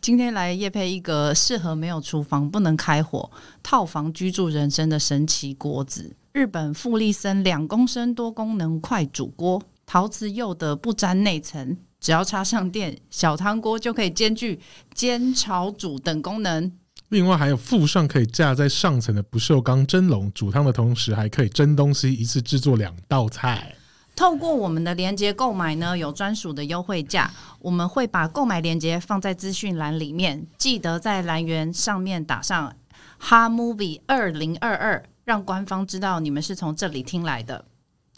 [0.00, 3.30] 今天来业配一个适合没有厨房、不能开火、
[3.62, 14.58] 套房居住人生的神奇锅子——日本富丽森两公升多功能快煮锅，陶瓷釉的不粘内层，只要插上电，小汤锅就可以兼具
[14.94, 16.72] 煎、炒、煮等功能。
[17.10, 23.74] 另外还有附上可以架在上层的不锈钢蒸笼，煮汤的同时还可以蒸东西，一次制作两道菜。
[24.20, 32.70] 透过我们的连接购买呢，有专属的优惠价，我们会把购买链接放在资讯栏里面，记得在栏源上面打上
[33.16, 37.64] 哈 movie 二零二二，让官方知道你们是从这里听来的。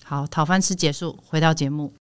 [0.02, 1.92] 好，讨饭吃结束，回到节目。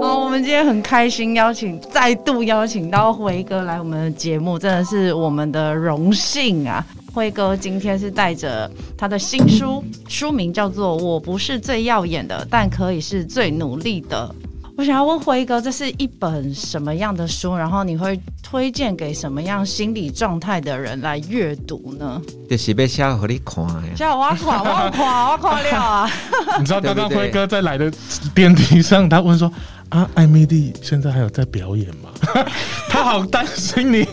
[0.00, 6.86] 好，我们今天很开心，邀请再度邀请到辉哥来我们的节目，真的是我们的荣幸啊！
[7.14, 8.68] 辉哥今天是带着
[8.98, 14.28] 他的新书，书名叫做《我不是最耀眼的，但可以是最努力的》。
[14.76, 17.54] 我想要问辉哥，这是一本什么样的书？
[17.54, 22.20] 然后你会推荐给什么样心理状态的人来阅读呢？
[22.50, 23.94] 就是被吓唬你看呀！
[23.94, 26.10] 吓我垮，我垮，我垮了啊！
[26.58, 27.92] 你知道刚刚辉哥在来的
[28.34, 29.48] 电梯上，他问说。
[29.90, 32.03] 啊，艾米丽现在还有在表演吗？
[32.88, 34.06] 他好担心你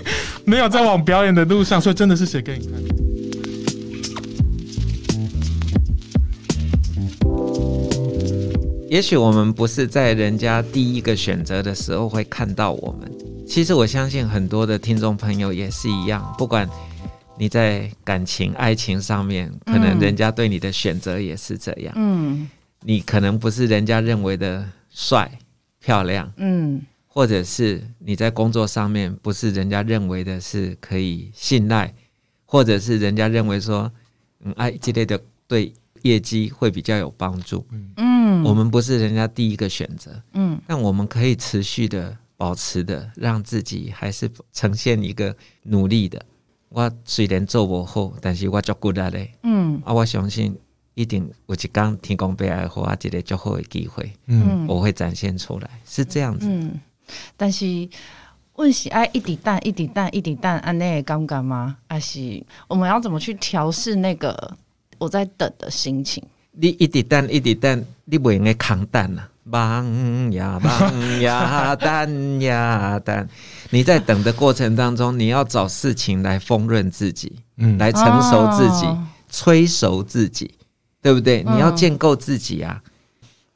[0.45, 2.81] 没有在往表演的路上，所以真的是写给你看。
[8.89, 13.11] 也许我们不是在人家第一个选择的时候会看到我们。
[13.47, 16.69] 其实我相信很多的听众朋友也是一样，不管
[17.37, 21.93] 你在感情、爱情上面，可能人家对你的选择也是这样。
[21.95, 22.49] 嗯，
[22.81, 25.31] 你可能不是人家认为的帅。
[25.83, 26.79] 漂亮，嗯，
[27.13, 31.93] 或者是你在工作上面不是人家认为的是可以信赖，
[32.45, 33.91] 或者是人家认为说，
[34.39, 35.73] 嗯，哎，这类的对
[36.03, 37.67] 业绩会比较有帮助，
[37.97, 46.25] 嗯，我们不是人家第一个选择，嗯，但我们可以持续的保持的，让自己还是呈现一个努力的。
[46.69, 50.57] 我虽然做不好，但是我做 good 嘞，嗯，啊，我相信。
[50.93, 56.45] 一定有一天天公伯爱给我一个最好的机会，嗯，我会展现出来，是这样子。
[56.49, 56.77] 嗯，
[57.35, 57.87] 但是
[58.55, 61.77] 问是爱一滴蛋一滴蛋一滴蛋按那个尴尬吗？
[61.87, 64.55] 还是我们要怎么去调试那个
[64.97, 66.23] 我在等的心情？
[66.51, 73.27] 你一滴蛋一滴蛋，你不应该扛蛋呐，忙呀忙呀蛋呀蛋。
[73.69, 80.55] 你在等的过程当中，你要找事情来丰润自己，嗯，来成熟自己，哦、催熟自己。
[81.03, 81.41] 对不对？
[81.41, 82.79] 你要建构自己啊，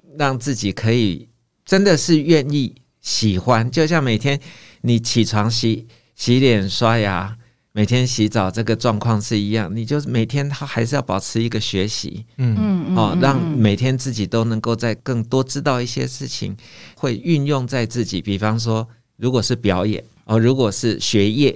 [0.03, 1.29] 嗯、让自己可以
[1.63, 2.73] 真的是愿意
[3.05, 4.39] 喜欢，就像每天
[4.81, 5.85] 你起床洗
[6.15, 7.37] 洗脸刷牙，
[7.71, 9.73] 每天洗澡这个状况是一样。
[9.75, 12.57] 你就是每天他还是要保持一个学习，嗯
[12.89, 16.57] 嗯哦，让每天自己都能够在更多知道一些事情，
[16.95, 18.19] 会运用在自己。
[18.19, 21.55] 比方说，如果是表演哦，如果是学业，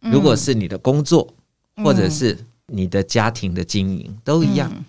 [0.00, 1.32] 如果是你的工作，
[1.76, 4.70] 嗯、或者是你的家庭的经营，都一样。
[4.70, 4.84] 嗯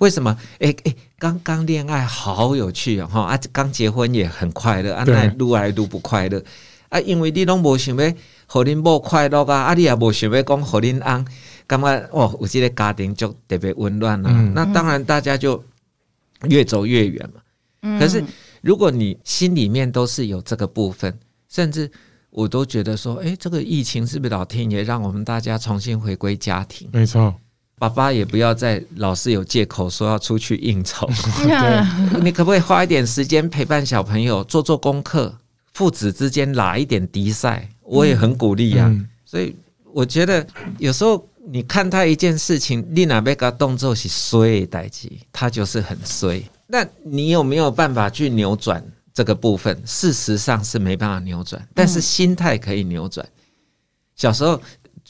[0.00, 0.34] 为什么？
[0.60, 3.06] 哎哎，刚刚恋爱好有趣哦！
[3.06, 6.42] 哈啊，刚结婚也很快乐，啊，那撸来撸不快乐
[6.88, 8.12] 啊，因为你拢无想要
[8.46, 11.26] 和恁某快乐啊，啊，你也无想要讲和恁翁，
[11.66, 14.30] 感觉哦，有这个家庭就特别温暖啊。
[14.32, 15.62] 嗯、那当然，大家就
[16.48, 17.42] 越走越远嘛。
[17.82, 18.24] 嗯、可是，
[18.62, 21.14] 如果你心里面都是有这个部分，
[21.50, 21.90] 甚至
[22.30, 26.88] 我都觉得说，哎，这个疫情是不是老天爷让我们大家重新回归家庭？
[26.94, 27.34] 没错。
[27.80, 31.08] 爸爸也不要再老是有借口说要出去应酬，
[31.40, 35.34] 对，你可不可以花一点时间陪伴小朋友做做功课？
[35.72, 38.88] 父子之间拉一点敌赛，我也很鼓励呀、啊。
[38.88, 39.56] 嗯、所以
[39.94, 40.46] 我觉得
[40.76, 46.42] 有时候你看他一件事情，你哪边个动作是衰代志，他就是很衰。
[46.66, 49.74] 那你有没有办法去扭转这个部分？
[49.86, 53.26] 事实上是没办法扭转，但是心态可以扭转。
[54.16, 54.60] 小时候。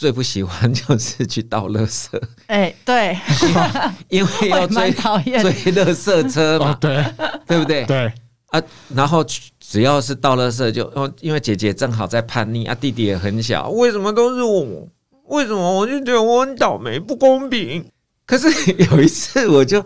[0.01, 2.09] 最不喜欢 就是去倒垃圾，
[2.47, 3.19] 哎，对，
[4.09, 7.05] 因为要追追垃圾车嘛， 对，
[7.47, 7.85] 对不对？
[7.85, 8.11] 对
[8.47, 8.63] 啊，
[8.95, 9.23] 然后
[9.59, 14.89] 只要是倒垃圾就哦，因为姐姐正好在叛逆啊，弟弟也很小，为什么都是我？
[15.27, 17.85] 为什么我就觉得我很倒霉，不公平？
[18.25, 19.85] 可是有一次我就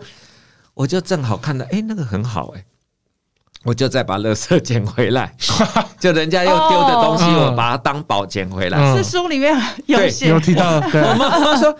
[0.75, 2.63] 我就正好看到，哎，那个很好，哎。
[3.65, 5.33] 我就再把垃圾捡回来，
[5.99, 8.95] 就人家又丢的东西，我把它当宝捡回来。
[8.95, 10.75] 是书里面有写，有提到。
[10.75, 11.75] 我 妈妈说：“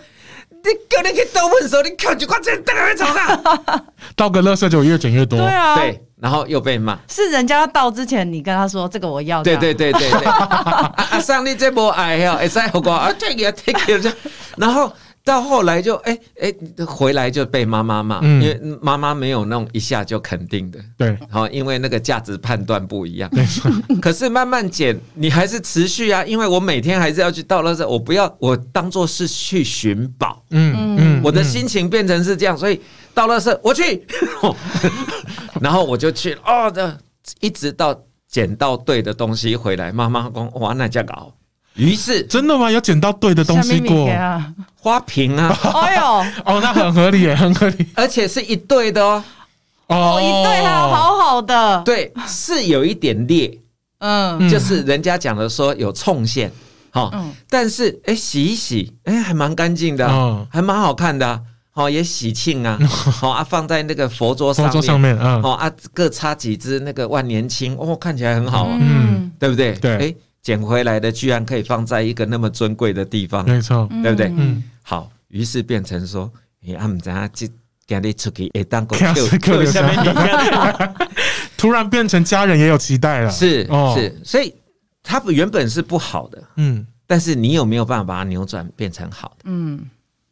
[0.50, 3.84] 你哥，你去倒粪的时候，你靠几块钱，等下会吵架。”
[4.16, 5.38] 倒个垃圾就越捡越多。
[5.38, 6.98] 对啊，对，然后又被骂。
[7.08, 10.24] 是人家要倒之前，你跟他说：“这个我要。”对对对对对。
[10.26, 14.12] 啊，上帝这波爱呀，哎，再好过啊，这个 take
[14.56, 14.92] 然后
[15.26, 23.28] 到后来就哎哎、欸欸、回来就被妈妈骂，嗯、因为妈妈没有那种一下就肯定的，对，好，因为那个价值判断不一样。
[24.00, 32.80] 可是慢慢减，你还是持续啊，因为我每天还是要去到垃圾，我不要我当做是去寻宝，嗯嗯，我的心情变成是这样，所以
[33.12, 34.06] 到垃圾我去，
[35.60, 36.96] 然后我就去哦的，
[37.40, 41.32] 一直到捡到对的东西回来，妈妈说哇那叫搞。
[41.76, 42.70] 于是真的吗？
[42.70, 44.08] 有捡到对的东西过？
[44.74, 45.56] 花瓶啊！
[45.82, 46.02] 哎呦，
[46.46, 49.22] 哦，那很合理耶，很合理，而且是一对的哦。
[49.88, 53.58] 哦，一对还好好的，对，是有一点裂，
[53.98, 56.50] 嗯，就是人家讲的说有冲线，
[56.90, 57.10] 哈，
[57.48, 60.08] 但是哎，洗一洗，哎，还蛮干净的，
[60.50, 61.40] 还蛮好看的，
[61.74, 69.72] 哦，也喜庆啊， 好啊，放在那个佛桌上面，佛桌上面，嗯，哦啊，各插几支那个万年青，哦，看起来很好啊，嗯，对不对？
[69.74, 70.14] 对，哎。
[70.46, 74.32] 捡回来的居然可以放在一个那么尊贵的地方，没错，对不对？
[74.36, 76.32] 嗯，好，于是变成说，
[76.64, 77.48] 哎，阿姆在这
[77.84, 78.96] 今日出去，哎，当个
[79.40, 80.88] 客下面，
[81.58, 83.66] 突然变成家人也有期待了，是
[83.96, 84.54] 是，所以
[85.02, 89.46] 他原本是不好的，嗯，但是你有没有办法把它扭转变成好的？
[89.46, 89.84] 嗯，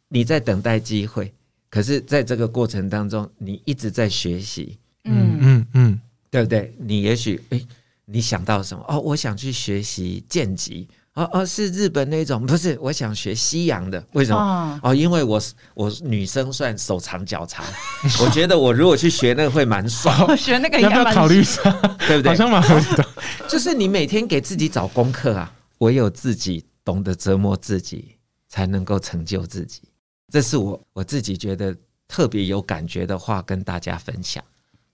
[0.07, 1.29] 你在等待机会，
[1.69, 5.99] 可是在这个过程当中，你一直在学习，嗯嗯嗯，
[6.31, 6.73] 对不对？
[6.79, 7.59] 你也许哎。
[8.05, 8.83] 你想到什么？
[8.87, 10.87] 哦，我想去学习剑击。
[11.15, 12.43] 哦哦，是日本那种？
[12.47, 14.05] 不是，我想学西洋的。
[14.11, 14.79] 为什么？
[14.83, 15.41] 哦，因为我
[15.73, 17.65] 我女生算手长脚长，
[18.21, 20.25] 我觉得我如果去学那个会蛮爽。
[20.27, 21.61] 我 学那个要不要考虑一下？
[22.07, 22.29] 对不对？
[22.29, 23.07] 好像蛮合理的。
[23.47, 28.17] 就是你每天给自己找功课啊，唯有自己懂得折磨自己，
[28.49, 29.81] 才能够成就自己。
[30.31, 31.73] 这是我我自己觉得
[32.09, 34.43] 特别有感觉的话，跟大家分享。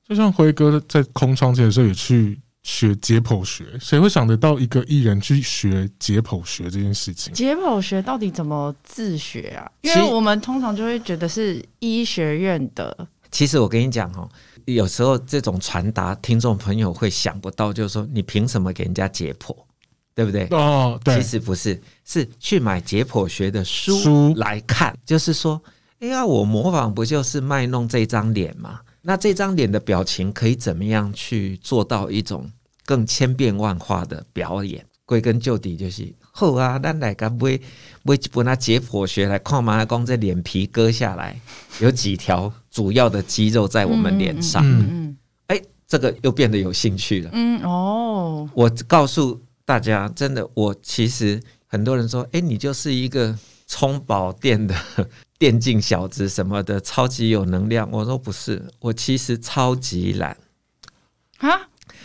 [0.07, 2.39] 就像辉哥在空窗期的时候也去。
[2.63, 7.33] 学解剖学，谁会想得到一个艺人去学解剖学这件事情？
[7.33, 9.69] 解剖学到底怎么自学啊？
[9.81, 13.07] 因为我们通常就会觉得是医学院的。
[13.31, 14.29] 其实我跟你讲哦，
[14.65, 19.55] 有时候这种传达，听众朋友会想不到，就是说你凭什么给人家解剖，
[20.13, 20.45] 对不对？
[20.51, 21.15] 哦，对。
[21.15, 25.59] 其实不是，是去买解剖学的书来看，就是说，
[25.99, 28.81] 哎呀，我模仿不就是卖弄这张脸吗？
[29.01, 32.51] 那这张脸的表情可以怎么样去做到一种
[32.85, 34.85] 更千变万化的表演？
[35.03, 37.59] 归根究底就是后啊，咱来个买
[38.03, 41.37] 买一本那解剖学来看嘛，光这脸皮割下来
[41.81, 44.63] 有几条主要的肌肉在我们脸上。
[44.63, 47.29] 嗯嗯，哎、欸，这个又变得有兴趣了。
[47.33, 53.37] 嗯哦，我告诉大家，真的，我其实很多人说，哎、欸，你就是一个
[53.71, 54.75] 充饱电的。
[55.39, 57.89] 电竞小子什么的，超级有能量。
[57.91, 60.37] 我说不是，我其实超级懒
[61.39, 61.49] 啊，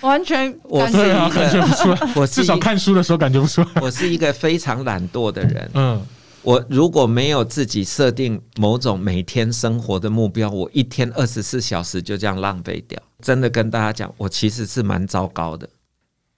[0.00, 1.98] 完全我是感觉不出来。
[2.16, 3.68] 我 至少看书的时候感觉不出来。
[3.82, 5.70] 我是一个非常懒惰的人。
[5.74, 6.02] 嗯，
[6.40, 12.98] 我如果没有自己设定某种每天生活的目标，我一天二十四小时就这样浪费掉。
[13.20, 15.68] 真的跟大家讲，我其实是蛮糟糕的，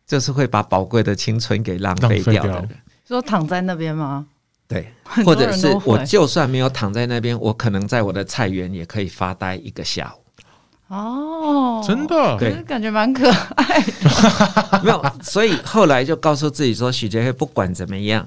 [0.05, 2.69] 就是会把宝贵的青春给浪费掉的人。
[3.07, 4.27] 说躺在那边吗？
[4.69, 4.93] 对，
[5.25, 10.95] 或者是我就算没有躺在那边，我可能在我的菜园也可以发呆一个下午。
[10.95, 14.81] 哦，真的，对，感觉蛮可爱的。
[14.85, 18.27] 没有，所以后来就告诉自己说：“许杰辉，不管怎么样，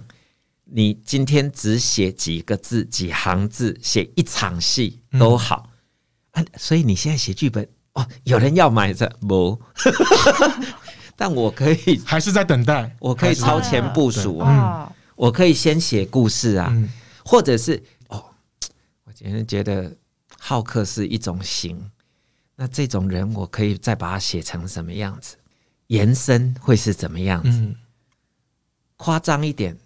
[0.66, 5.70] 你今天只写几个字、几行字，写一场戏都好。
[6.34, 9.60] 嗯”所以你现在写剧本哦，有人要买这不？
[11.18, 14.92] 但我可以还是在等待，我可以超前部署啊。
[15.22, 16.90] 嗯我可以先写故事啊，嗯、
[17.24, 18.26] 或者是哦，
[19.04, 19.96] 我今天觉得
[20.40, 21.80] 好客是一种型，
[22.56, 25.38] 那这种人我可以再把它写成什么样子？
[25.88, 27.50] 延伸会是怎么样子？
[27.52, 27.76] 嗯、
[28.98, 29.78] 夸张一点，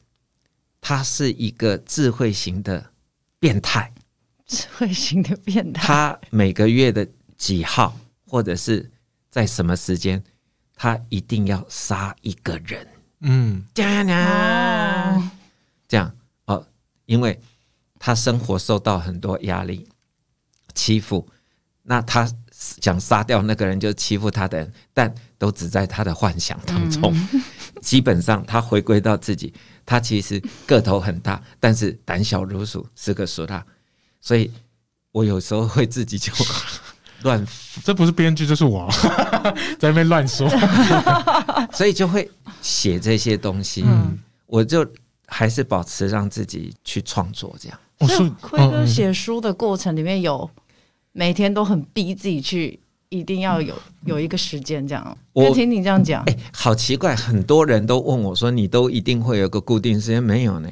[0.80, 2.92] 他是一个智慧型的
[3.38, 3.94] 变态，
[4.48, 5.84] 智慧型的变态。
[5.84, 8.90] 他每个月的几号，或者是
[9.30, 10.24] 在什么时间，
[10.76, 12.88] 他一定要杀一个人。
[13.22, 13.66] 嗯，
[15.88, 16.12] 这样
[16.46, 16.66] 哦，
[17.06, 17.40] 因为
[18.00, 19.88] 他生活受到很多压力、
[20.74, 21.28] 欺负，
[21.84, 27.14] 那他想杀掉那个人，就欺负他的人，但都只在他的幻想当中。
[27.34, 27.44] 嗯、
[27.82, 29.54] 基本上，他回归到自己，
[29.86, 33.66] 他其实个头很大，但是胆小如鼠，是个俗辣。
[34.22, 34.52] 所以
[35.12, 36.32] 我有时候会自己就。
[37.24, 37.44] 乱，
[37.84, 38.88] 这不是编剧，这是我
[39.80, 40.48] 在那边乱说，
[41.72, 42.30] 所以就会
[42.62, 43.84] 写这些东西。
[43.84, 44.86] 嗯，我就
[45.28, 47.80] 还是保持让自己去创作这样。
[48.00, 50.50] 所以辉哥写书的过程里面有
[51.14, 53.74] 每天都很逼自己去，一定要有
[54.06, 55.18] 有一个时间这样。
[55.32, 60.70] 我听你这样讲，哎，好奇怪，很多人都问我说：“你都一定会有个固定时间？”没有呢。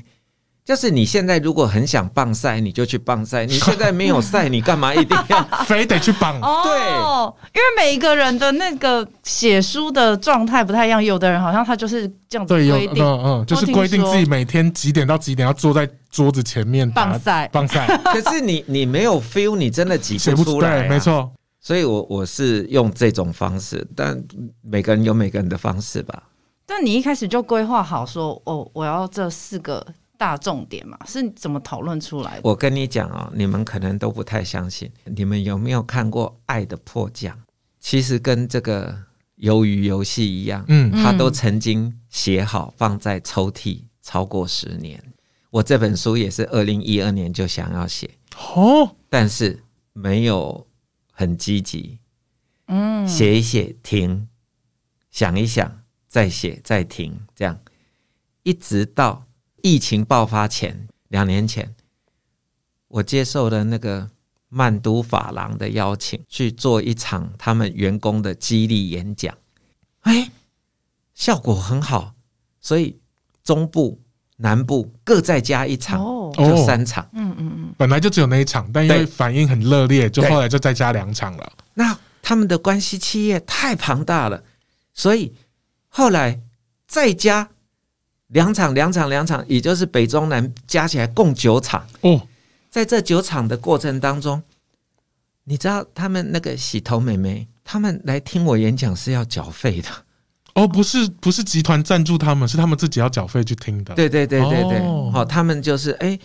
[0.65, 3.43] 就是你现在如果很想棒赛，你就去棒赛。
[3.47, 6.39] 你现在没有赛，你干嘛一定要 非得去棒？
[6.39, 17.85] 哦，对，因为每一个人的那个写书的状态不太一样，有的人好像他就是这样子规定，嗯嗯，就是规定自己每天几点到几点要坐在桌子前面棒赛棒赛。
[18.05, 20.79] 可是你你没有 feel，你真的挤不出来啊。
[20.79, 21.29] 对，没错。
[21.59, 24.17] 所以我我是用这种方式，但
[24.61, 26.23] 每个人有每个人的方式吧。
[26.65, 29.85] 但你一开始就规划好说，哦，我要这四个。
[30.23, 32.41] 大重点嘛，是怎么讨论出来的？
[32.45, 34.89] 我跟你讲啊、哦，你们可能都不太相信。
[35.03, 37.35] 你们有没有看过《爱的迫降》？
[37.81, 38.97] 其实跟这个
[39.39, 44.97] 鱿鱼游戏一样，嗯，他都曾经写好放在抽屉超过十年。
[45.49, 48.09] 我这本书也是二零一二年就想要写，
[48.55, 49.61] 哦，但是
[49.91, 50.65] 没有
[51.11, 51.99] 很积极，
[52.67, 54.29] 嗯，写一写停，
[55.11, 57.59] 想一想再写再停，这样
[58.43, 59.25] 一直到。
[59.63, 61.73] 疫情爆发前，两年前，
[62.89, 64.09] 我接受了那个
[64.49, 69.33] 曼都法郎的邀请，去做一场他们员工的激励演讲。
[70.01, 70.29] 哎，
[71.13, 72.13] 效果很好，
[72.59, 72.99] 所以
[73.41, 73.97] 中部、
[74.35, 75.97] 南部各再加一场，
[76.33, 77.09] 就三场。
[77.13, 81.53] 嗯嗯嗯，本来就只有那一场，但因为反应很热烈，就后来就再加两场了。
[81.73, 84.43] 那他们的关系企业太庞大了，
[84.93, 85.33] 所以
[85.87, 86.41] 后来
[86.85, 87.49] 再加。
[88.33, 92.21] 两场，两场，两场，也就是北中南加起来共九场哦。
[92.69, 94.41] 在这九场的过程当中，
[95.43, 99.89] 你知道他们那个洗头妹妹，他们来听我演讲是要缴费的
[100.55, 103.93] 哦，不是不是集团赞助他们，是他们自己要缴费去听的。
[103.93, 106.17] 对对对对对，哦，他们就是哎，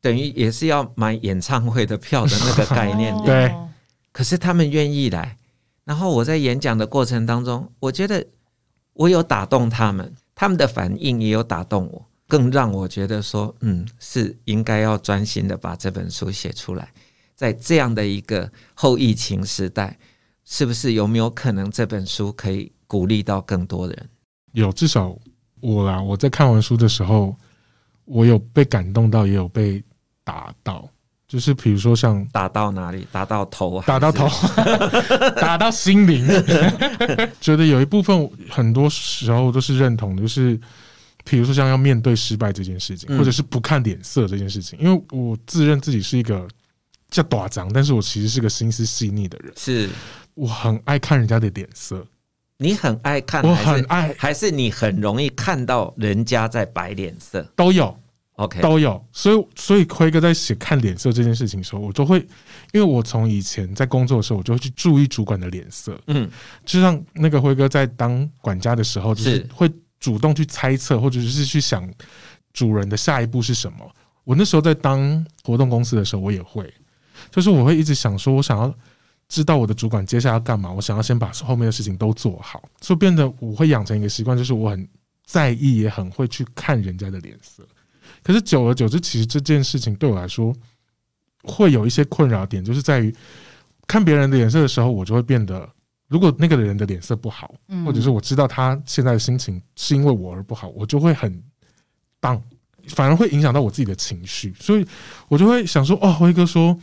[0.00, 3.16] 等于也是要买演唱会的票的那个概念。
[3.24, 3.54] 对，
[4.10, 5.36] 可是他们愿意来，
[5.84, 8.26] 然后我在演讲的过程当中，我觉得
[8.94, 10.12] 我有打动他们。
[10.34, 16.92] 他们的反应也有打动我，更让我觉得说，嗯，是应该要专心的把这本书写出来。
[17.34, 19.98] 在这样的一个后疫情时代，
[20.44, 24.08] 是不是有没有可能这本书可以鼓励到更多人？
[24.52, 25.16] 有，至少
[25.60, 27.34] 我啦，我在看完书的时候，
[28.04, 29.82] 我有被感动到，也有被
[30.22, 30.88] 打到。
[31.34, 34.28] 就是比如说像打到哪里，打到头，打到头，
[35.34, 36.24] 打到心灵，
[37.42, 40.56] 觉得有一部分很多时候都是认同的，就是
[41.24, 44.78] 比如说像要面对失败这件事情，或者是不看脸色这件事情。
[44.78, 46.46] 因为我自认自己是一个
[47.10, 49.90] 叫短张，但是我其实是个心思细腻的人，是
[50.34, 52.06] 我很爱看人家的脸色。
[52.58, 57.44] 你很爱看，我很爱，还是你很容易看到人家在摆脸色？
[57.56, 57.98] 都有。
[58.36, 62.18] OK，都有，所以所以辉哥在写看脸色这件事情的时候，我就会，
[62.72, 66.28] 因为我从以前在工作的时候，我就会去注意主管的脸色，嗯，
[66.64, 69.46] 就像那个辉哥在当管家的时候，就是。
[69.54, 71.90] 会主动去猜测，或者是去想
[72.52, 73.78] 主人的下一步是什么。
[74.24, 76.70] 我那时候在当活动公司的时候，我也会，
[77.30, 78.74] 就是我会一直想说，我想要
[79.28, 84.86] 知道我的主管接下来要干嘛，我想要先把后面的事情都做好，所以变得我会养成一个习惯，就是我很
[85.24, 87.66] 在意，也很会去看人家的脸色。
[88.24, 90.50] 可是久而久之，其实这件事情对我来说
[91.42, 93.14] 会有一些困扰点，就是在于
[93.86, 95.68] 看别人的脸色的时候，我就会变得，
[96.08, 97.54] 如果那个人的脸色不好，
[97.84, 101.30] 或者是我知道他现在的心情是因为我而不好，我就会很
[102.18, 102.40] down，
[102.88, 104.86] 反而会影响到我自己的情绪，所以
[105.28, 106.74] 我就会想说，哦，辉哥说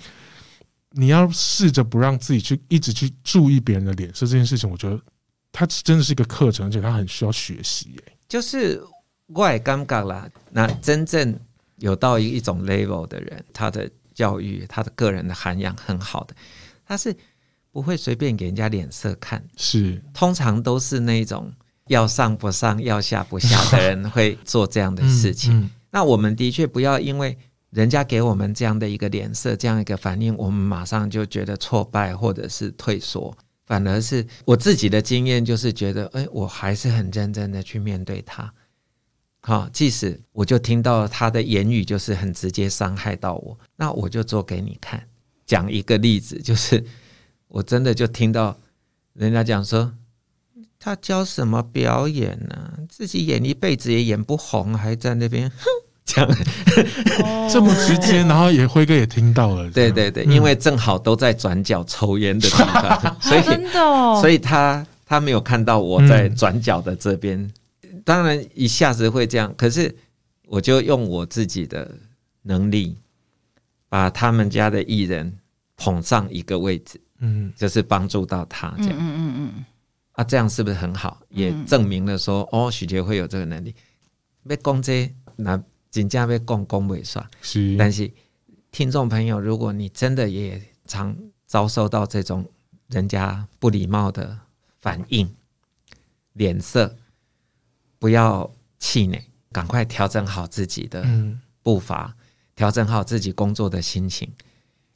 [0.92, 5.02] 你要试着不让自己去一直去注意别人的脸色这件事情，我觉得
[5.52, 8.80] 它真的是一个课程，而且它很需要学习，哎，就是。
[9.34, 10.30] 我也尴尬啦。
[10.52, 11.38] 那真正
[11.78, 16.36] 有到一一种 level 的人，他的教育、他的个人的涵养很好的，
[16.86, 17.16] 他是
[17.72, 19.44] 不会随便给人家脸色看。
[19.56, 21.52] 是，通常都是那种
[21.88, 25.54] 要上不上、要下不下的人会做这样的事情。
[25.54, 27.38] 嗯嗯、那我们的确不要因为
[27.70, 33.36] 人家给我们这样的一个脸色、这样一个反应，我们马上就觉得挫败或者是退缩。
[33.66, 38.54] 反而是我自己的经验就是觉得，哎，我还是很认真的去面对他。
[39.44, 45.02] 好，即使我就听到他的言语，就是很直接伤害到我，那我就做给你看。
[45.48, 46.84] 讲一个例子，就是
[47.48, 48.56] 我真的就听到
[49.14, 49.92] 人家讲说，
[50.80, 52.78] 他教什么表演呢、啊？
[52.88, 55.66] 自己演一辈子也演不红，还在那边哼
[56.06, 56.28] 讲
[57.50, 59.70] 这么直接，然后也辉哥也听到了。
[59.72, 67.52] 对对对，因为正好都在转角抽烟的地方，所以 真的，哦，所以他他没有看到我在转角的这边。
[68.04, 69.96] 当然一下子会这样，可是
[70.46, 71.98] 我就用我自己的
[72.42, 72.98] 能力，
[73.90, 75.38] 把他们家的艺人
[75.76, 79.66] 捧上一个位置，嗯，就是帮助到他这样，嗯嗯嗯
[80.14, 81.22] 啊，这样是不是很好？
[81.30, 83.74] 也证明了说，哦，许杰会有这个能力。
[84.48, 87.24] 被攻击，那真正要讲讲未煞。
[87.42, 88.12] 是，但是
[88.72, 91.16] 听众朋友，如果你真的也常
[91.46, 92.44] 遭受到这种
[92.88, 94.36] 人家不礼貌的
[94.80, 95.32] 反应、
[96.34, 96.98] 脸色，
[98.02, 101.06] 不要气馁，赶快调整好自己的
[101.62, 102.16] 步伐，
[102.56, 104.28] 调整好自己工作的心情，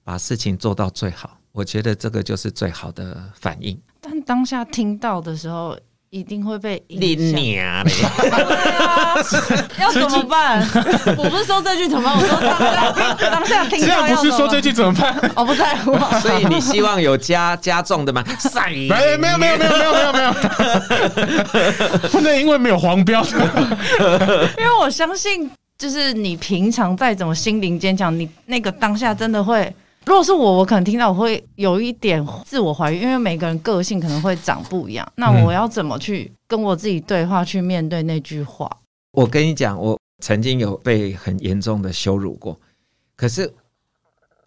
[0.04, 1.38] 把事情做到最好。
[1.52, 3.80] 我觉得这个就是最好的反应。
[4.02, 5.80] 但当下听到的时候。
[6.10, 7.40] 一定会被影响。
[9.80, 10.66] 要怎么办？
[11.18, 12.16] 我不是说这句怎么办？
[12.16, 15.32] 我说当下，当下听到不是说这句怎么办？
[15.36, 15.98] 我不在乎。
[16.20, 18.24] 所以你希望有加加重的吗？
[18.90, 21.60] 没没有没有没有没有没有没有没
[21.92, 23.22] 有，不能因为没有黄标。
[24.58, 29.74] 因为我相信，就是你平常再怎么心灵坚强，你那个当下真的会。
[30.06, 35.12] 如果是我，我可能听到我会有一点自我怀疑，因为每个人个性可能会长不一样。
[35.16, 38.70] 那我要怎么去跟我自己对话，去面对那句话？
[39.12, 42.60] 我跟你讲，我曾经有被很严重的羞辱过，
[43.16, 43.52] 可是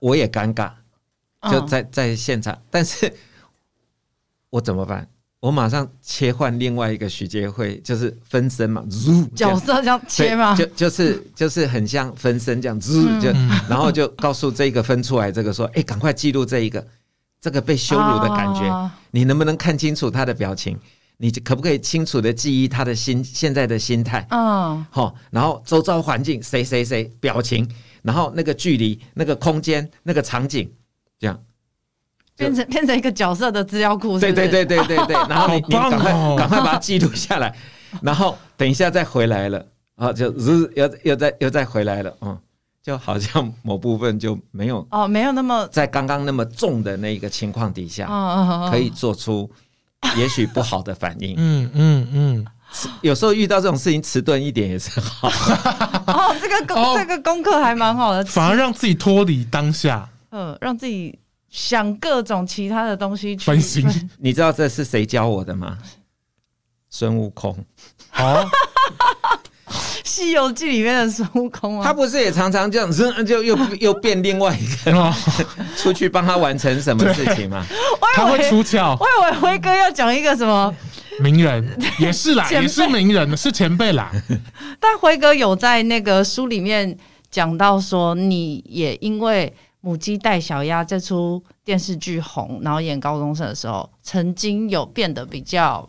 [0.00, 0.71] 我也尴尬，
[1.50, 3.12] 就在在现场，但是
[4.50, 5.09] 我怎么办？
[5.40, 8.85] 我马上切换另外一个徐杰辉，就是分身嘛，
[9.37, 10.57] 角色这样切吗？
[10.57, 13.30] 就就是就是很像分身这样，嗯、就
[13.68, 16.85] 然后就告诉这个分出来这个说，哎、欸，赶快记录这一个
[17.40, 20.76] 这个被羞辱的感觉，啊、你能不能看清楚他的表情？
[21.21, 24.26] 你可不可以清楚的记忆他的心现在的心态？
[24.30, 27.68] 嗯，好，然后周遭环境谁谁谁表情，
[28.02, 30.68] 然后那个距离、那个空间、那个场景，
[31.18, 31.40] 这样。
[32.38, 37.52] 变成变成一个角色的资料库，对对对对对对， 然后你你赶快赶快把它记录下来，
[38.00, 39.66] 然后等一下再回来了，
[39.97, 42.38] 啊，就又又又再又再回来了，嗯，
[42.80, 48.07] 就好像某部分就没有哦，没有那么在刚刚那么重的那个情况底下，
[48.71, 49.50] 可以做出
[50.16, 52.47] 也许不好的反应，嗯嗯嗯，
[53.02, 55.28] 有时候遇到这种事情迟钝一点也是好，
[56.07, 61.18] 哦，这个功这个功课还蛮好的，反而让自己脱离当下，嗯，让自己。
[61.50, 63.87] 想各种其他的东西去分心，
[64.19, 65.78] 你知道这是谁教我的吗？
[66.90, 67.57] 孙悟空。
[68.11, 68.45] 啊，
[70.05, 71.85] 《西游记》里面的孙悟空吗？
[71.85, 72.90] 他不是也常常这样，
[73.25, 75.14] 就又又变另外一个人
[75.77, 77.64] 出去帮他完成什么事情吗？
[78.14, 78.96] 他会出窍。
[78.99, 80.75] 我以为辉哥要讲一个什么
[81.20, 84.11] 名人，也是啦，也是名人，是前辈啦。
[84.81, 86.96] 但辉哥有在那个书里面
[87.31, 89.55] 讲到说，你也因为。
[89.81, 95.88] 母鸡带小鸭这出电视剧红，然后演高中生的时候，曾经有变得比较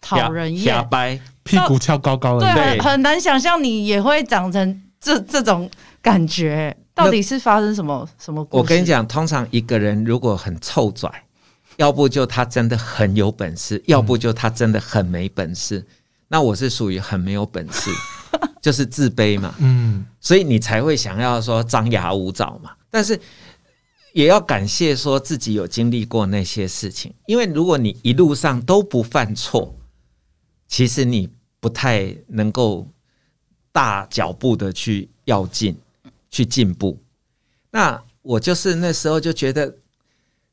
[0.00, 5.70] 讨人厌，白屁股翘高高的，对，很难想象你也会长成这这种
[6.02, 6.76] 感觉。
[6.94, 8.60] 到底是发生什么什么故事？
[8.60, 11.08] 我跟你讲，通常一个人如果很臭拽，
[11.76, 15.78] 要不就他真的很有本事，要不就他真的很没本事。
[15.78, 15.86] 嗯、
[16.26, 17.88] 那我是属于很没有本事，
[18.60, 22.72] 就是自卑嘛，嗯，所以你才会想要说张牙舞爪嘛。
[22.90, 23.18] 但是
[24.12, 29.74] 也要感谢说自己有经历过那些事情，因为如果你一路上都不犯错，
[30.66, 31.28] 其实你
[31.60, 32.88] 不太能够
[33.70, 35.78] 大脚步的去要进、
[36.30, 36.98] 去进步。
[37.70, 39.76] 那我就是那时候就觉得，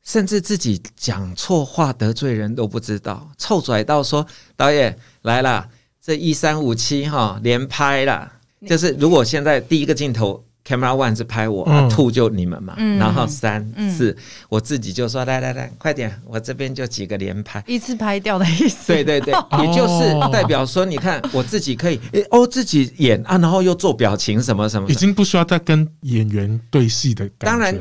[0.03, 5.69] 甚至自己讲错话得罪人都不知道，臭拽到说导演来了，
[6.05, 8.31] 这一三五七哈连拍了，
[8.67, 10.43] 就是如果现在第一个镜头。
[10.67, 13.63] Camera one 是拍我，啊，two 就你们嘛，嗯、然后三
[13.95, 14.17] 四、嗯、
[14.49, 18.87] 我自己就说来来来，快点，我这边就几个连拍，一次拍掉的意思。
[18.87, 21.99] 对对对， 也就是代表说，你看我自己可以，
[22.31, 27.45] 哦，自己演啊，然后又做表情什么什么，已经不需要再跟演员对戏的感觉。
[27.45, 27.79] 当然，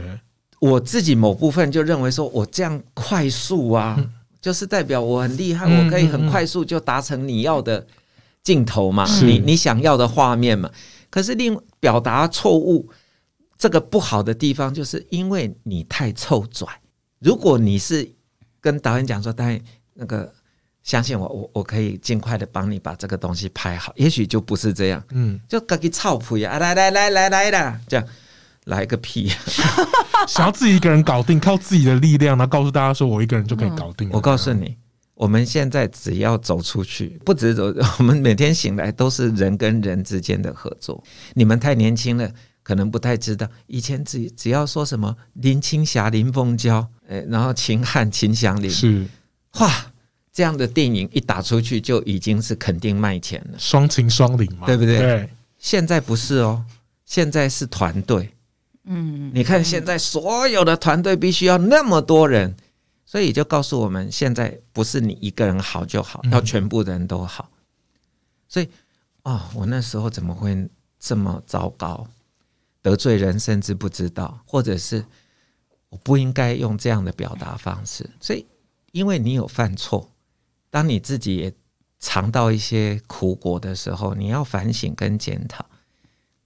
[0.60, 4.10] 我自己某部分就认为说，我这样快速啊，嗯、
[4.42, 7.87] 就是代表我很厉害，嗯、我可以很快速就达成你要的
[8.44, 10.70] 镜头嘛，嗯、你你想要的画面嘛。
[11.11, 12.88] 可是另表达错误，
[13.57, 16.68] 这个不好的地方，就是因为你太臭拽。
[17.20, 18.09] 如果你是
[18.61, 19.62] 跟导演讲说，导演
[19.94, 20.30] 那个
[20.83, 25.02] 相信我，我我可以尽快的帮你把这个东西拍好，也许就不是这样。
[25.12, 28.07] 嗯，就自己臭屁啊，来来来来来啦，这样
[28.64, 29.33] 来个屁，
[30.28, 34.11] 想要自己一个人搞定，靠自己的力量，然后告诉大家说我一个人就可以搞定。
[34.12, 34.76] 我告诉你。
[35.24, 41.02] 我们现在只要走出去，不止走，我们每天醒来都是人跟人之间的合作。
[41.32, 42.30] 你们太年轻了，
[42.62, 49.06] 可能不太知道，以前只只要说什么林青霞、林凤娇，诶，然后秦汉、秦祥林，是，
[49.60, 49.87] 哇，
[50.30, 54.98] 这样的电影一打出去就已经是肯定卖钱了，双秦双林嘛，对不对？
[54.98, 55.30] 对。
[55.58, 56.62] 现在不是哦，
[57.06, 58.28] 现在是团队，
[58.84, 62.54] 嗯，你看现在所有的团队必须要那么多人。
[63.14, 67.48] 所以就告诉我们，现在不是你一个人好就好，要全部的人都好。
[68.48, 68.68] 所以，
[69.22, 72.09] 哦，我那时候怎么会这么糟糕，
[72.83, 75.07] 得罪人甚至不知道，或者是
[75.90, 78.11] 我不应该用这样的表达方式。
[78.18, 78.44] 所以，
[78.90, 80.11] 因为你有犯错，
[80.68, 81.55] 当你自己也
[82.00, 85.64] 尝到一些苦果的时候，你要反省跟检讨。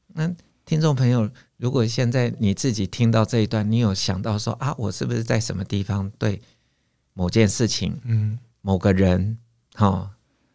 [0.09, 0.31] 那
[0.67, 6.43] 听众朋友，如果现在你自己听到这一段，你有想到说啊，我是不是在什么地方对
[7.19, 9.37] 某件事情，嗯，某个人，
[9.75, 10.11] 哈、哦，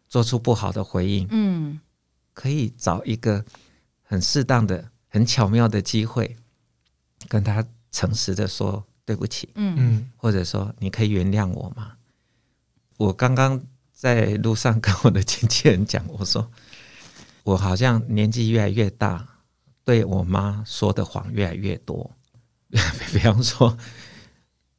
[0.07, 1.77] 做出不好的回应，嗯，
[2.33, 3.43] 可以找一个
[4.01, 6.37] 很适当的、很巧妙的机会，
[7.27, 11.97] 跟他诚实的说对不起，嗯嗯，或者说你可以原谅我吗？
[12.95, 16.49] 我刚刚在路上跟我的经纪人讲，我说
[17.43, 19.27] 我好像年纪越来越大，
[19.83, 22.09] 对我妈说的谎越来越多。
[23.11, 23.77] 比方说，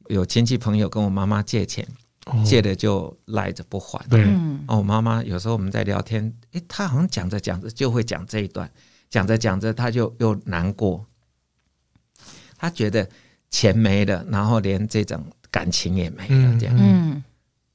[0.07, 1.87] 有亲戚朋友跟我妈妈借钱，
[2.25, 4.03] 哦、借了就赖着不还。
[4.09, 4.23] 对，
[4.67, 8.69] 哦，我妈妈有时候我们在聊天，诶，她好像讲着讲着就会讲这一段，
[9.09, 11.05] 讲着讲着她就又难过，
[12.57, 13.09] 她觉得
[13.49, 16.75] 钱没了，然后连这种感情也没了，嗯、这样。
[16.77, 17.23] 嗯。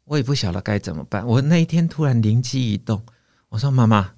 [0.05, 1.25] 我也不晓得该怎么办。
[1.25, 3.01] 我那一天突然灵机一动，
[3.49, 4.11] 我说：“妈妈，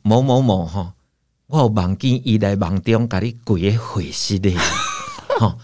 [0.00, 0.94] 某某某哈，
[1.48, 4.50] 我有梦见伊来梦中给你跪个会师的。”
[5.38, 5.58] 哈，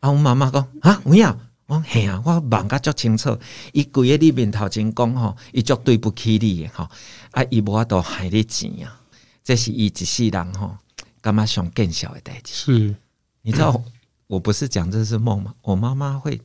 [0.00, 1.36] 啊，阮妈妈讲：“啊，有影？
[1.66, 3.38] 我嘿啊，我望甲足清楚，
[3.72, 6.88] 伊跪喺你面头前讲吼，伊足对不起你的吼，
[7.30, 9.00] 啊，伊无法度害你钱啊，
[9.44, 10.76] 这是伊一世人吼，
[11.20, 12.52] 感觉上更小的代志？
[12.54, 12.94] 是，
[13.42, 13.80] 你知道，
[14.26, 15.54] 我不是讲这是梦吗？
[15.62, 16.40] 我妈妈会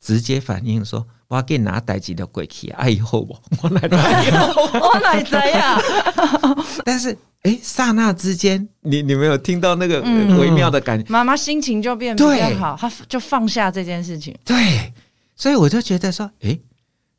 [0.00, 3.04] 直接反应说。”我给你拿代志的过去，哎呦，
[3.62, 5.80] 我来 知我来知呀。
[6.84, 7.12] 但是，
[7.42, 10.00] 哎、欸，刹那之间，你你没有听到那个
[10.36, 14.36] 微妙的感觉，妈妈、嗯、心情就变得比较好，她就放下这件事情。
[14.44, 14.92] 对，
[15.36, 16.60] 所以我就觉得说，哎、欸，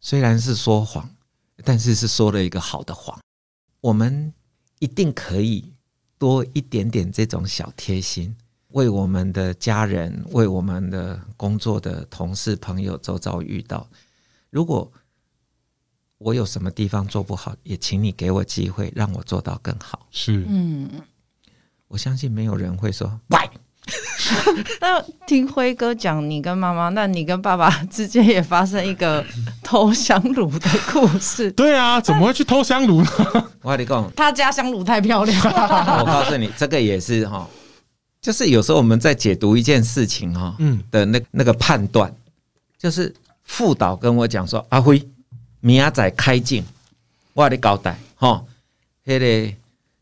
[0.02, 1.10] 虽然是说谎，
[1.64, 3.18] 但是是说了一个好的谎。
[3.80, 4.34] 我们
[4.80, 5.72] 一定可以
[6.20, 8.36] 多一点点这种小贴心。
[8.72, 13.88] 为我们的家人，为我们的工作的同事、朋友周遭遇到，
[14.50, 14.92] 如果
[16.18, 20.08] 我有什么地方做不好，也请你给我机会，让我做到更好。
[20.12, 20.90] 是，嗯，
[21.88, 23.40] 我相信没有人会说“喂”。
[24.80, 29.26] 那听辉哥讲，你跟妈妈，那你跟爸爸之间也发生一个
[29.64, 31.52] 偷香炉的故事。
[31.58, 33.10] 对啊，怎么会去偷香炉呢？
[33.64, 35.42] 我跟你讲，他家香炉太漂亮。
[35.44, 37.50] 我告诉你，这个也是哈。
[38.22, 42.14] 就是有时候我们在解读一件事情哈，嗯的那那个判断，
[42.78, 43.12] 就是
[43.44, 45.02] 副导跟我讲说，阿辉
[45.60, 46.64] 明仔开镜，
[47.34, 48.46] 我的交代哈，
[49.06, 49.52] 那个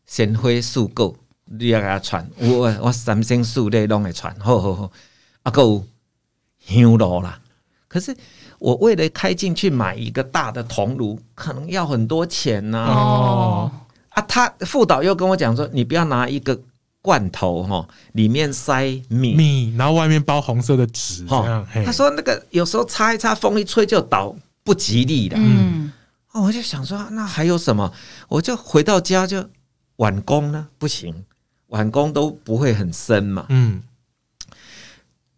[0.04, 4.92] 鲜花速购你要给他传，我我三生四类拢会传，好好好，
[5.42, 5.82] 啊够
[6.66, 7.40] 香炉啦。
[7.88, 8.14] 可是
[8.58, 12.84] 我为了开镜去买一个大的铜炉，可能要很多钱呐。
[12.86, 13.72] 哦，
[14.10, 16.60] 啊，他副导又跟我讲说，你不要拿一个。
[17.02, 21.66] 罐头哈，里面塞米，米，然后外面包红色的纸，哈。
[21.84, 25.36] 他说那个有时候擦一擦，风一吹就倒，不吉利的。
[25.38, 25.92] 嗯，
[26.32, 27.92] 哦，我就想说，那还有什么？
[28.28, 29.48] 我就回到家就
[29.96, 31.24] 碗工呢，不行，
[31.68, 33.46] 碗工都不会很深嘛。
[33.48, 33.82] 嗯，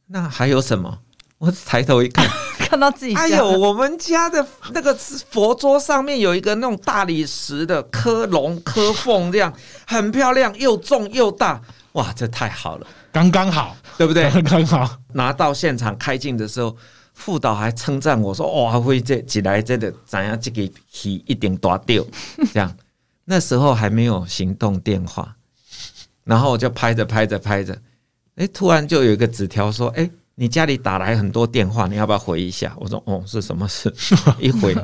[0.06, 0.98] 那还有什么？
[1.42, 2.24] 我抬头一看，
[2.56, 3.12] 看到自己。
[3.16, 4.94] 哎呦，我们家的那个
[5.28, 9.52] 佛桌上面有一个那种大理石的刻龙刻凤，这样
[9.84, 11.60] 很漂亮，又重又大。
[11.94, 14.30] 哇，这太好了，刚刚好，对不对？
[14.30, 14.88] 刚刚好。
[15.14, 16.76] 拿到现场开镜的时候，
[17.12, 20.40] 副导还称赞我说：“哇，会这起来真的怎样？
[20.40, 22.04] 这个戏一定大掉。
[22.54, 22.72] ”这样，
[23.24, 25.34] 那时候还没有行动电话，
[26.22, 27.76] 然后我就拍着拍着拍着，
[28.36, 32.74] 哎，突然就有一个纸条说：“哎。”你家里打来很多电话，你要不要回一下？
[32.78, 33.92] 我说哦，是什么事？
[34.40, 34.74] 一回，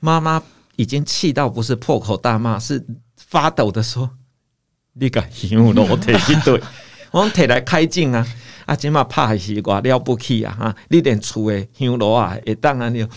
[0.00, 0.42] 妈妈
[0.76, 2.84] 已经气到不是破口大骂，是
[3.16, 4.10] 发抖的说
[4.92, 6.60] ：“你个香炉提一堆，
[7.10, 8.26] 我提来开镜啊！
[8.66, 10.56] 啊，今嘛怕是我了不起啊！
[10.58, 13.08] 哈，你连厝的香炉啊也当然有。”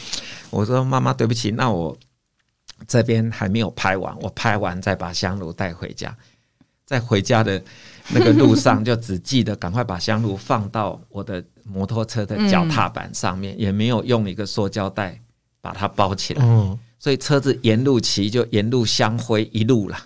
[0.50, 1.98] 我说妈妈对不起，那我
[2.88, 6.16] 这边还没有拍完，我拍完再把香炉带回家，
[6.86, 7.62] 在回家的
[8.10, 11.44] 那个路上就只记得赶快把香炉放到我的。
[11.70, 15.20] 摩托车的脚踏板上面也没有用一个塑胶袋
[15.60, 16.42] 把它包起来，
[16.98, 19.98] 所以车子沿路骑就沿路香灰一路了，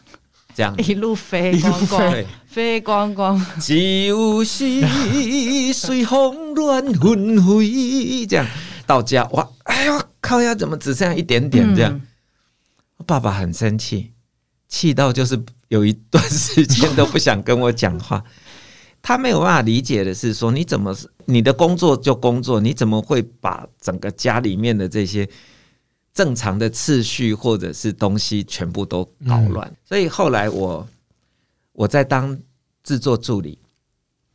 [0.55, 0.75] 这样。
[0.79, 8.47] 一路飞光光，飞光光，就是随风乱纷飞，这样。
[8.87, 12.01] 到家哇，哎呦靠呀，怎么只剩下一点点这样？
[13.05, 14.13] 爸爸很生气，
[14.67, 15.39] 气到就是
[15.71, 18.21] 有一段时间都不想跟我讲话。
[19.01, 25.27] 他没有办法理解的是说，你怎么你的工作就工作，你怎么会把整个家里面的这些
[26.13, 29.67] 正常的次序或者是东西全部都搞乱？
[29.67, 30.87] 嗯、所以后来我
[31.71, 32.37] 我在当
[32.83, 33.57] 制作助理，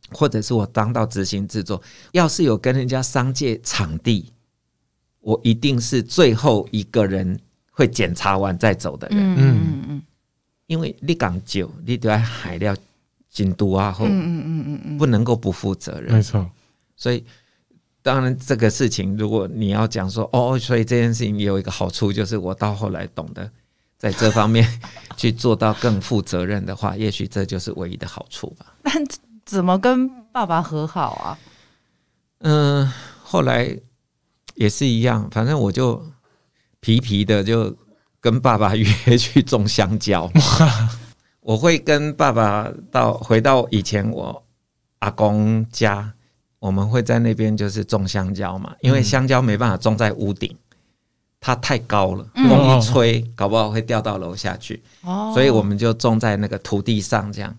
[0.09, 1.79] 或者是我当到执行制作，
[2.11, 4.33] 要是有跟人家商界场地，
[5.21, 7.39] 我一定是最后一个人
[7.71, 9.17] 会检查完再走的人。
[9.17, 10.01] 嗯嗯嗯，
[10.67, 12.75] 因为你讲酒，你都要海料
[13.29, 16.13] 进度啊，后嗯嗯嗯嗯，不能够不负责任。
[16.13, 16.49] 没错，
[16.95, 17.25] 所以
[18.01, 23.49] 当然这个事情，如果你要讲说哦，所以这件事情也有一个好处，就是我到后来懂得
[23.97, 24.65] 在这方面
[25.15, 28.75] 去做到更负责任的话，也许这就是唯一的好处吧。
[28.83, 28.93] 但
[29.43, 31.39] 怎么跟爸爸和好啊？
[32.39, 32.91] 嗯，
[33.23, 33.77] 后来。
[34.55, 36.03] 也是一样，反正我就
[36.79, 37.77] 皮皮的就
[38.29, 40.29] 跟爸爸约去种香蕉。
[41.39, 44.43] 我会跟爸爸到回到以前我
[44.99, 46.11] 阿公家，
[46.59, 50.53] 我们会在那边就是种香蕉嘛，因为香蕉没办法种在屋顶，
[51.39, 54.83] 它太高了，风一吹搞不好会掉到楼下去。
[55.33, 57.55] 所以我们就种在那个土地上这样。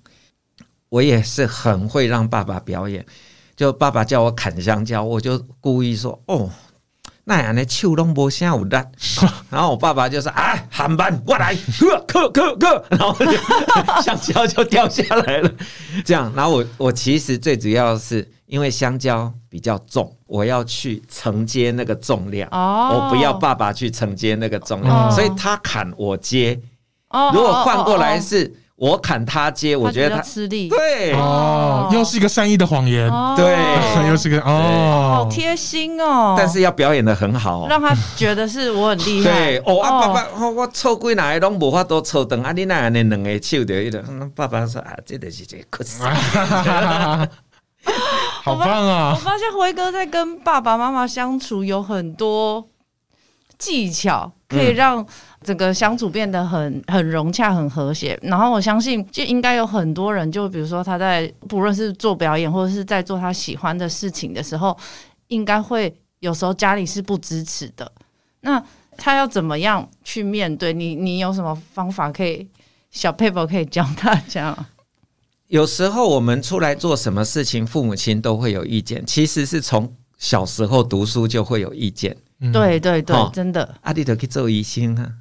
[0.90, 3.07] 我也是很会让爸爸表演，
[3.57, 6.50] 就爸爸叫我砍香蕉，我就故意说哦。
[7.29, 8.77] 那样的手拢无啥有力，
[9.51, 12.85] 然后我爸爸就说：“啊，喊班过来， 呵，呵，呵，呵。
[12.88, 13.33] ”然后就
[14.03, 15.51] 香蕉就掉下来了。
[16.07, 22.49] 这样，然后我我其实最主要是因为香蕉比较重，我要去承接那个重量。
[22.51, 26.59] 哦，我不要爸爸去承接那个重量，所以他砍我接。
[27.11, 28.51] 哦，如果换过来是。
[28.79, 30.69] 我砍他接，我觉得他吃力。
[30.69, 31.12] 对。
[31.14, 33.11] 哦，又是一个善意的谎言。
[33.37, 33.59] 对，
[34.09, 36.37] 又是个哦，好贴心哦。
[36.38, 39.31] 但是要表演的很好，让他觉得是我很厉害。
[39.59, 39.59] 对。
[39.67, 44.01] 哦，啊爸爸，我我抽几拿拢无法多抽等啊，你那样的两个手的一个，
[44.37, 45.85] 爸爸说啊，这个是这个，
[48.45, 49.12] 好棒啊！
[49.14, 52.69] 我发现辉哥在跟爸爸妈妈相处有很多
[53.59, 55.06] 技巧，可以让。
[55.44, 64.76] 整个相处变得很很融洽、很和谐，然后我相信就应该有很多人，就比如说他在不论是做表演或者是在做他喜欢的事情的时候，
[65.28, 67.90] 应该会有时候家里是不支持的。
[68.40, 68.61] 那
[68.96, 70.72] 他要怎么样去面对？
[70.72, 72.44] 你 你有什么方法可以
[72.90, 74.54] 小撇步可以教大家？
[75.46, 79.06] 有时候我们出来做什么事情，父母亲都会有意见。
[79.06, 82.16] 其实是从小时候读书就会有意见。
[82.40, 83.74] 嗯、对对对，哦、真的。
[83.83, 85.12] 阿弟都去做医生啊。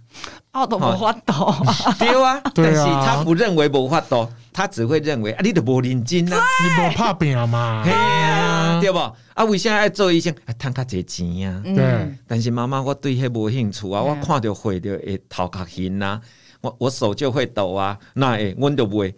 [0.53, 1.33] 哦，都无法度，
[1.99, 8.97] 对啊，但是他不认为无法度，他只会认为啊，你都无认真啊，你无拍拼嘛，对啊，对不？
[8.97, 10.33] 啊，为啥爱做医生？
[10.45, 12.17] 啊，赚较侪钱啊，对。
[12.27, 16.19] 但是妈妈，我对迄无兴趣啊，我看到会的会头壳晕啊，
[16.61, 19.13] 我我手就会抖啊，那会，阮就袂。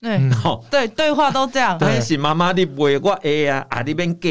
[0.00, 0.20] 对，
[0.70, 1.76] 对，对话都这样。
[1.80, 4.28] 但是妈妈你袂，我会啊，啊，你免假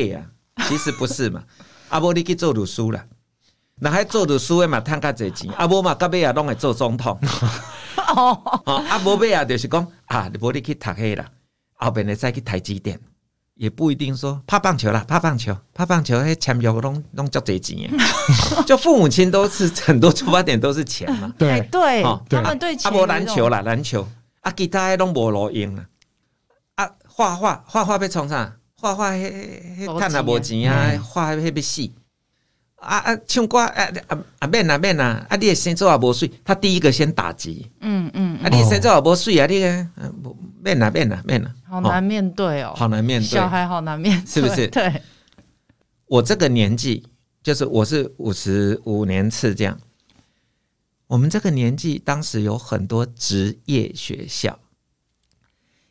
[0.56, 1.44] 啊，其实不是嘛，
[1.90, 3.06] 啊，无你去做律师啦。
[3.80, 7.20] 那还做着书的嘛，趁较侪钱， 啊无嘛，到尾啊拢会做总统。
[8.16, 8.42] 哦，
[8.90, 11.26] 啊无尾啊，就是讲啊，你无你去读黑啦，
[11.76, 13.00] 后边会再去台积电，
[13.54, 17.90] 也不一定说拍棒球啦，拍棒球，拍棒球，迄签约拢拢足侪钱。
[18.66, 21.32] 就父母亲都是很多出发点都是钱嘛。
[21.38, 22.92] 对对，他们对钱。
[22.92, 24.08] 啊无篮球啦，篮球，
[24.42, 25.86] 啊其他迄拢无路用啦。
[26.76, 28.56] 啊画画，画画要创啥？
[28.80, 29.32] 画画迄
[29.80, 31.92] 迄趁也无钱啊，画迄要死。
[32.76, 33.66] 啊啊，唱歌啊
[34.08, 35.26] 啊啊免啊免啊！
[35.28, 37.68] 啊，你的身材也无水，他第一个先打击。
[37.82, 39.88] 嗯嗯，啊，你的身材也无水啊，你个
[40.62, 44.68] 免啊免啊免啊，好难面对哦，好难面对，小孩好难面对，是不是？
[44.70, 45.02] 对，
[46.06, 47.04] 我这个年纪，
[47.42, 49.80] 就是我是五十五年次这样。
[51.08, 54.60] 我们这个年纪，当时有很多职业学校，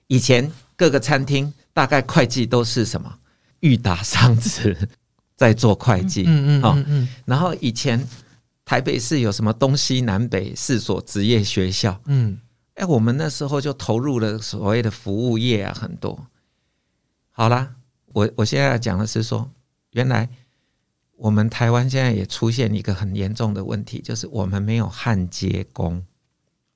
[0.07, 3.19] 以前各个餐厅大概会计都是什么
[3.61, 4.89] 裕达商职。
[5.37, 8.03] 在做会计，嗯嗯，嗯，嗯，然后以前
[8.65, 12.41] 台北市有什么东西南北四所职业学校，嗯，
[12.77, 16.27] 哎，我们那时候就投入了所谓的服务业啊，很多。
[17.33, 17.75] 好啦，
[18.15, 19.51] 我我现在要讲的是说，
[19.91, 20.27] 原来
[21.19, 26.03] 我们台湾现在也出现一个很严重的问题，就是我们没有焊接工。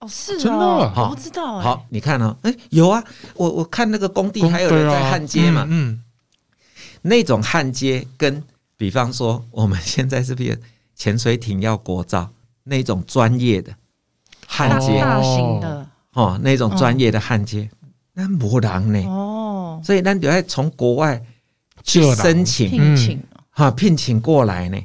[0.00, 1.60] 哦，是真的，我不知道。
[1.60, 6.02] 好，你看哦，哎，有啊，我我看那个工地还有人在焊接嘛，嗯。
[7.02, 8.42] 那种焊接跟，
[8.76, 10.60] 比方说我们现在是不是
[10.94, 12.30] 潜水艇要国造
[12.64, 13.74] 那种专业的
[14.46, 15.86] 焊接，大型的。
[16.12, 17.70] 哦，那种专业的焊接，
[18.14, 19.08] 那没人呢。
[19.08, 21.22] 哦，所以那就要从国外
[21.82, 23.22] 去申请聘请。
[23.50, 24.78] 哈聘请过来呢。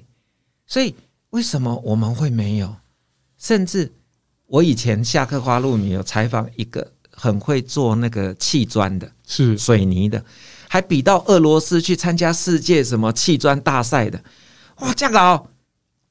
[0.67, 0.93] 所以
[1.29, 2.75] 为什么我们会没有？
[3.37, 3.93] 甚至
[4.47, 10.23] 我以前下课花露米有采访一个很会做那个砌砖的，是水泥的。
[10.67, 14.21] 还比到俄罗斯去参加世界什么砌砖大赛的，
[14.77, 15.47] 哇，这样搞！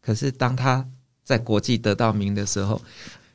[0.00, 0.86] 可是当他
[1.22, 2.80] 在国际得到名的时候，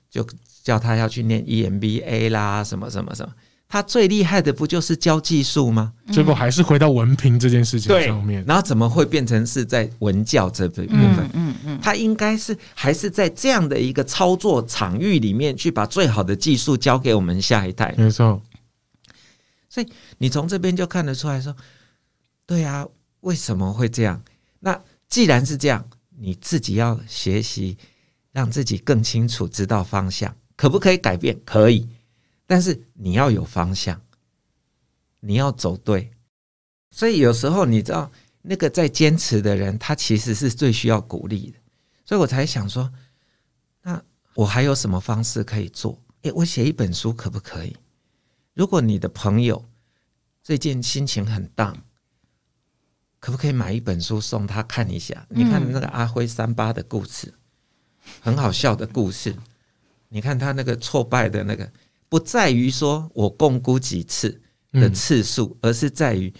[0.10, 0.26] 就
[0.64, 3.34] 叫他要去念 EMBA 啦，什么什么什么。
[3.72, 5.94] 他最厉害的不就是教技术吗？
[6.12, 8.44] 结果还是回到文凭这件事情上面。
[8.48, 10.88] 然后怎么会变成是在文教这部分？
[10.88, 17.94] 嗯嗯，嗯嗯，他应该是还是在这样的一个操作场域里面去把最好的技术交给我们下一代。
[17.96, 18.42] 没错。
[19.70, 21.56] 所以你从这边就看得出来说，
[22.48, 22.88] 对啊，
[23.20, 24.20] 为什么会这样？
[24.62, 27.78] 那既然是这样，你自己要学习，
[28.32, 31.40] 让自己更清楚知道方向，可不可以改变？
[31.46, 31.88] 可以。
[32.50, 34.02] 但是你要有方向，
[35.20, 36.10] 你要走对，
[36.90, 41.60] 所以有时候你知道，那个在坚持的人，他其实是最需要鼓励的。
[42.04, 42.92] 所以我才想说，
[43.84, 46.02] 那我还有什么方式可以做？
[46.24, 47.78] 诶，我写一本书可不可以？
[48.56, 49.64] 如果你的朋友
[50.42, 51.76] 最近心情很 down，
[53.20, 55.24] 可不可以买一本书送他看一下？
[55.30, 57.32] 你看那个阿辉三八的故事，
[58.22, 59.38] 很好笑的故事。
[60.08, 61.72] 你看他那个挫败的那个。
[62.10, 64.42] 不在于说我共估几次
[64.72, 66.34] 的次数，而是在于，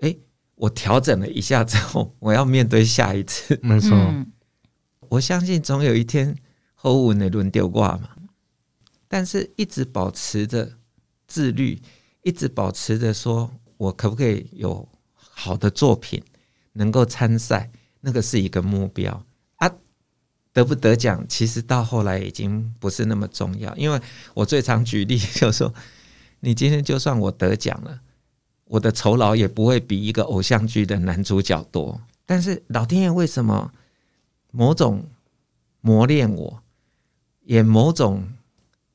[0.00, 0.16] 哎，
[0.54, 3.58] 我调整了一下之后， 我要面对下一次。
[3.62, 3.94] 没错，
[5.10, 6.34] 我相信总有一天
[6.74, 8.08] 后五那轮丢挂嘛。
[9.06, 10.72] 但是一直保持着
[11.28, 11.80] 自律，
[12.22, 16.20] 一直保持着说我可不可以有好的作品
[16.72, 19.24] 能够参赛，那个是一个目标。
[20.54, 24.00] 得不得奖，其实到后来已经不是那么重要，因为
[24.34, 25.74] 我最常举例就是说，
[26.38, 28.00] 你今天就算我得奖了，
[28.66, 32.00] 我的酬劳也不会比一个偶像剧的男主角多。
[32.24, 33.72] 但是老天爷为什么
[34.52, 35.04] 某种
[35.80, 36.62] 磨练我，
[37.42, 38.24] 也某种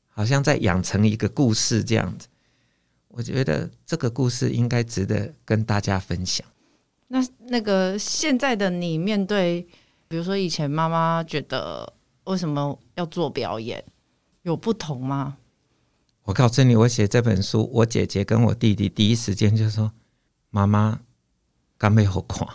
[0.08, 2.30] 好像在养成一个故事这样子？
[3.10, 6.48] 我觉得这个故事应该值得跟大家分享。
[7.10, 9.68] 那那个现在的你面对。
[10.10, 11.94] 比如说，以前妈妈觉得
[12.24, 13.86] 为什么要做表演，
[14.42, 15.38] 有不同吗？
[16.24, 19.92] 我告诉你，我写这本书，我姐姐跟我弟弟第一时间就说
[20.50, 21.00] ：“妈妈，
[21.78, 22.48] 刚没好看。”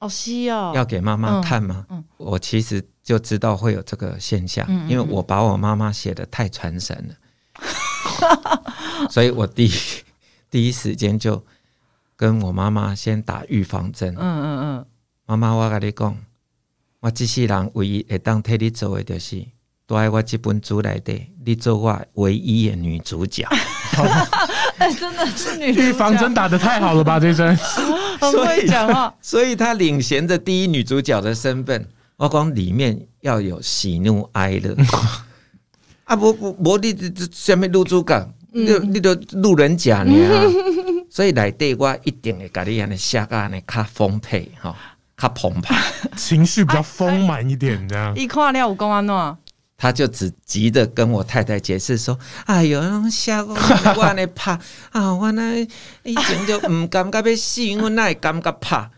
[0.00, 1.86] 哦，是哦，要给妈妈看吗？
[1.88, 7.14] 嗯，我其实就知道会有这个现象，嗯，因为我把我妈妈写的太传神了，
[9.08, 9.72] 所以我第一
[10.50, 11.42] 第一时间就
[12.14, 14.14] 跟我妈妈先打预防针。
[14.18, 14.86] 嗯嗯嗯，
[15.24, 16.14] 妈妈，我跟你讲。
[17.02, 19.44] 我这世人唯一会当替你做的，就是
[19.88, 21.12] 在我这本书里的，
[21.44, 23.44] 你做我唯一的女主角。
[24.96, 27.18] 真的是女预防针打得太好了吧？
[27.18, 27.56] 这针
[28.20, 31.84] 很会讲话，所以她领衔着第一女主角的身份。
[32.18, 34.76] 我讲里面要有喜怒哀乐
[36.06, 36.14] 啊！
[36.14, 38.32] 不不不，你这什么女主角？
[38.52, 40.14] 你你都路人甲呢？
[41.10, 44.72] 所以来对我一定会给你安尼写个安尼较丰沛哈。
[45.22, 45.80] 他澎湃，
[46.18, 48.12] 情绪比较丰满一点，这样。
[48.16, 49.38] 一看了，五公安诺，
[49.78, 54.58] 他就只急着跟我太太解释说：“哎呦，下我我那怕
[54.90, 55.60] 啊，我那
[56.02, 58.90] 以前就唔感觉要死，我那会感觉怕。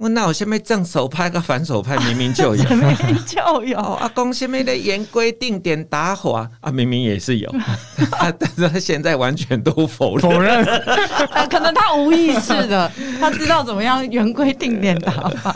[0.00, 3.78] 我那我下面正手拍跟反手拍，明明就有， 明明就有。
[3.78, 7.54] 阿公下面的言规定点打火啊，明明也是有，
[8.18, 10.22] 但是他现在完全都否认。
[10.22, 10.64] 否认，
[11.50, 15.54] 可能他无意识的，他知道怎么样言规定点打法。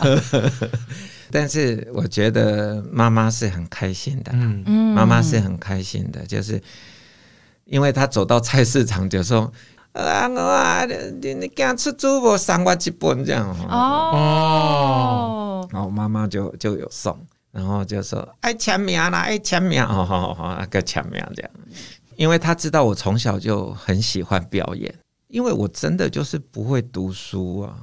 [1.30, 6.60] 但是我觉得妈妈是很开心的，嗯，妈妈是很开心的，就是
[7.64, 9.50] 因为他走到菜市场就说。
[9.94, 17.16] 啊，我啊，你你刚出租我送我一本这样哦，然后妈妈就就有送，
[17.52, 21.50] 然后就说爱签名啦，爱签名，好好好，个签名这样，
[22.16, 24.92] 因为他知道我从小就很喜欢表演，
[25.28, 27.76] 因为我真的就是不会读书啊，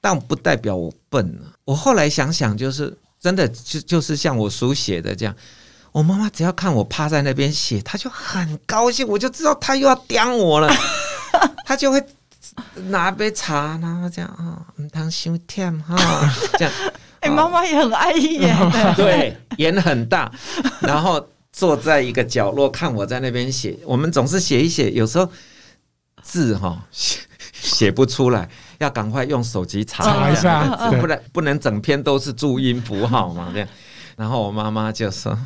[0.00, 1.52] 但不代表我笨啊。
[1.66, 5.36] 我后来想想，就是真的就就是像我书写的这样。
[5.92, 10.70] 我妈妈只要看我趴在那边写，她就很高兴，我就知道她又要刁我了，
[11.64, 12.02] 她就会
[12.88, 15.96] 拿杯茶，然后这样啊，唔通伤甜哈，
[16.58, 16.72] 这样。
[17.20, 18.54] 哎，妈妈也很爱演，
[18.94, 20.30] 对，演很大，
[20.80, 23.76] 然后坐在一个角落看我在那边写。
[23.84, 25.28] 我们总是写一写，有时候
[26.22, 27.20] 字哈写
[27.52, 30.66] 写不出来，要赶快用手机查一下，
[31.00, 33.68] 不然不能整篇都是注音符号嘛，这样。
[34.16, 35.36] 然后我妈妈就说。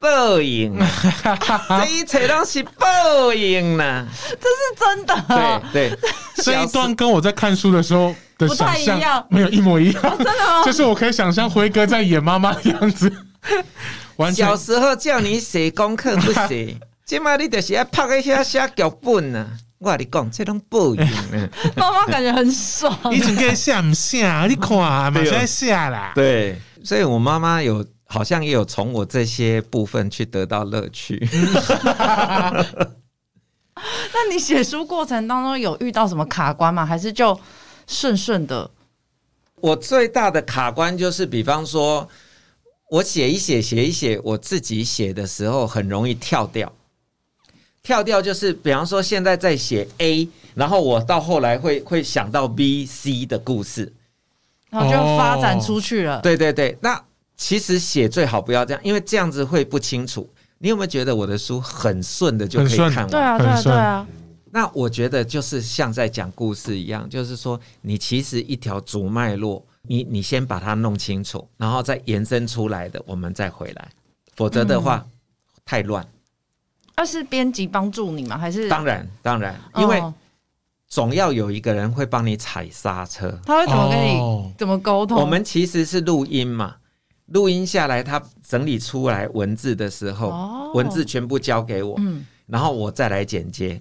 [0.00, 0.74] 报应，
[1.68, 5.62] 这一切都是报应呢，这是真的。
[5.72, 5.98] 对对，
[6.42, 10.02] 这一段跟我在看书的时候的想象没有一模一样。
[10.02, 10.64] 真的吗？
[10.64, 13.12] 就是我可以想象辉哥在演妈妈的样子。
[14.34, 16.74] 小时候叫你写功课不写，
[17.04, 19.46] 今嘛你就是要拍一下写脚本呢。
[19.80, 20.96] 我跟你讲，这种报应
[21.30, 21.48] 呢。
[21.76, 22.90] 妈妈感觉很爽。
[23.12, 24.26] 以前可以写不写？
[24.46, 26.12] 你看，马上写啦。
[26.14, 27.84] 对，所以我妈妈有。
[28.12, 31.24] 好像也有从我这些部分去得到乐趣。
[34.12, 36.84] 那你写书过程当中有遇到什么卡关吗？
[36.84, 37.38] 还是就
[37.86, 38.68] 顺顺的？
[39.60, 42.08] 我最大的卡关就是，比方说，
[42.90, 46.72] 我写一写，写一写，我自己写的时候很容易跳掉。
[47.80, 53.92] 跳掉就是，比方说，现在在写 A，然后我到后来会会想到 B、C 的故事，
[54.68, 56.20] 然后就发展出去了。
[56.20, 57.00] 对对对，那
[57.40, 60.28] 其实写最好不要这样，因为这样子会不清楚。
[60.58, 63.08] 你有没有觉得我的书很顺的就可以看完？
[63.08, 64.06] 对啊，对啊，对啊。
[64.50, 73.88] 那我觉得就是像在讲故事一样，就是说你其实一条主脉络，你你先把它弄清楚，然后再延伸出来的，我们再回来。
[74.36, 75.10] 否则的话，嗯、
[75.64, 76.06] 太乱。
[76.94, 78.36] 那是编辑帮助你吗？
[78.36, 80.02] 还是当然当然，因为
[80.86, 83.40] 总要有一个人会帮你踩刹车。
[83.46, 85.18] 他会怎么跟你、哦、怎么沟通？
[85.18, 86.76] 我们其实是录音嘛。
[87.30, 93.80] 录音下来，他整理出来文字的时候，哦、文字全部交给我，嗯、然后我再来剪接。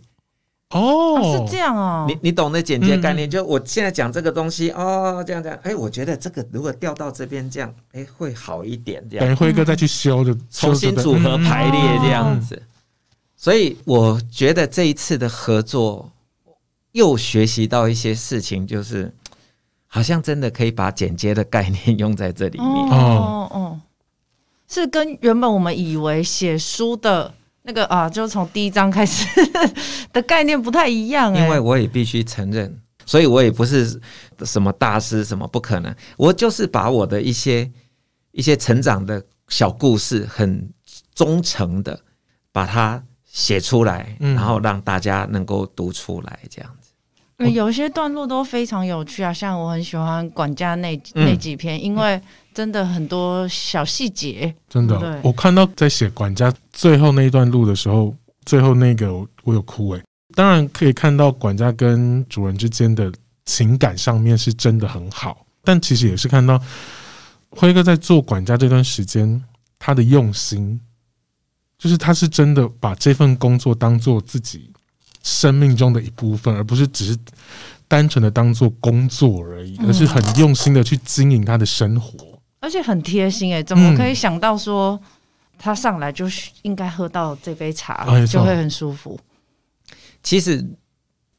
[0.70, 2.06] 哦，是这样哦。
[2.08, 3.28] 你你懂得剪接概念？
[3.28, 5.58] 嗯、就我现在讲这个东西，哦，这样这样。
[5.64, 9.04] 哎，我觉得这个如果调到这边这样，哎，会好一点。
[9.10, 12.56] 这样，等辉哥再去修的，重新组合排列这样子。
[12.56, 12.68] 嗯、
[13.36, 16.12] 所以我觉得这一次的合作，
[16.92, 19.12] 又学习到一些事情，就是。
[19.92, 23.80] 好像真的可以把剪接的概念用在这里面哦哦，
[24.68, 27.34] 是跟原本我们以为写书的
[27.64, 29.26] 那个啊，就从第一章开始
[30.14, 31.36] 的概念不太一样。
[31.36, 34.00] 因为我也必须承认，所以我也不是
[34.46, 37.70] 什么大师，什么不可能，我就是把我的一些
[38.32, 40.72] 一些成长的小故事，很
[41.16, 42.00] 忠诚的
[42.52, 46.76] 把它写出来，然后让大家能够读出来，这样。
[47.48, 52.22] 有些段落都非常有趣啊，像我很喜欢管家那那几篇，因为
[52.54, 54.54] 真的很多小细节。
[54.68, 58.14] 真的，我看到在写管家最后那一段路的时候，
[58.46, 60.04] 最后那个我我有哭诶。
[60.36, 63.12] 当然可以看到管家跟主人之间的
[63.46, 66.62] 情感上面是真的很好，但其实也是看到
[67.50, 69.42] 辉哥在做管家这段时间
[69.80, 70.80] 他的用心，
[71.78, 74.69] 就是他是真的把这份工作当做自己。
[75.24, 77.18] 生命中的一部分，而不是只是
[77.88, 85.00] 单纯的当做工作而已，而是很用心的去经营他的生活，嗯、而且很贴心诶、欸，怎么可以想到说
[85.58, 86.26] 他上来就
[86.62, 89.20] 应该喝到这杯茶，嗯、就会很舒服？
[90.24, 90.66] 其实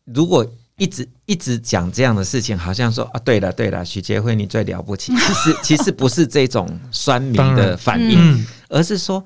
[0.04, 5.12] 如果一直一直讲这样的事情，好像说啊，对了对了，许杰辉你最了不起。
[5.16, 9.24] 其实其实不是这种酸民的反应，嗯、而是说。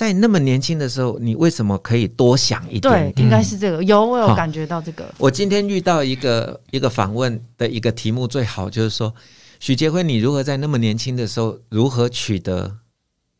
[0.00, 3.12] 在那么年轻的时候，你为什么可以多想一点点？
[3.12, 3.84] 对，应该是这个。
[3.84, 5.14] 有，我有感觉到这个。
[5.18, 9.14] 我今天遇到一个一个访问的一个题目，最好就是说，
[9.58, 12.78] 许杰辉，你如何在那么年轻的时候，如何取得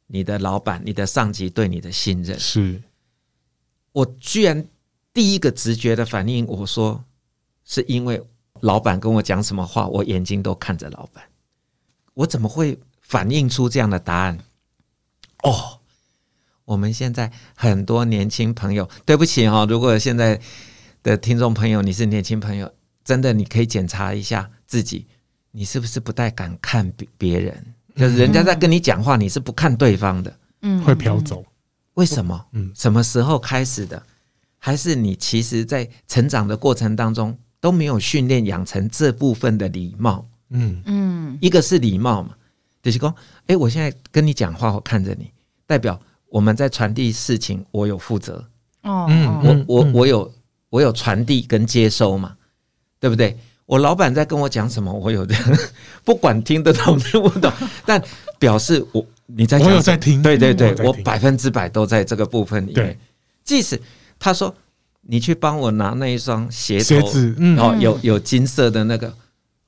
[0.09, 2.39] 你的老板、你的上级对你的信任？
[2.39, 2.83] 是。
[3.93, 4.63] 我居然
[5.15, 7.03] 第一个直觉的反应，我说
[7.65, 8.23] 是因为
[8.61, 11.25] 老板跟我讲什么话，我眼睛都看着老板。
[12.13, 14.39] 我怎么会反映出这样的答案？
[15.45, 15.80] 哦。
[16.71, 20.41] 我们现在很多年轻朋友，对不起哈，如果现在
[21.03, 22.73] 的听众朋友你是年轻朋友，
[23.05, 25.05] 真的你可以检查一下自己，
[25.51, 27.75] 你是不是不太敢看别别人？
[27.97, 31.45] 就是人家在跟你讲话，你是不看对方的，嗯，会飘走。
[31.95, 32.47] 为什么？
[32.53, 34.01] 嗯，什么时候开始的？
[34.57, 40.25] 还是你其实在成长的过程当中都没有训练养成这部分的礼貌？
[40.51, 42.37] 嗯嗯，一个是礼貌嘛，
[42.81, 43.13] 就是说，
[43.49, 45.33] 哎，我现在跟你讲话，我看着你，
[45.67, 46.01] 代表。
[46.31, 48.45] 我们在传递事情，我有负责。
[48.83, 50.33] 哦，嗯我我我有
[50.71, 52.35] 我有传递跟接收嘛，
[52.99, 53.37] 对不对？
[53.67, 55.35] 我老板在跟我讲什么，我有的
[56.03, 57.53] 不管听得懂听不懂，
[57.85, 58.03] 但
[58.39, 62.75] 表示我你在讲，我有在听，对对对，我百分之百都在这个部分里面。
[62.75, 62.99] 对，
[63.45, 63.81] 即使
[64.19, 64.53] 他说
[65.03, 69.15] 你去帮我拿那一双鞋鞋子，嗯，哦，有有金色的那个，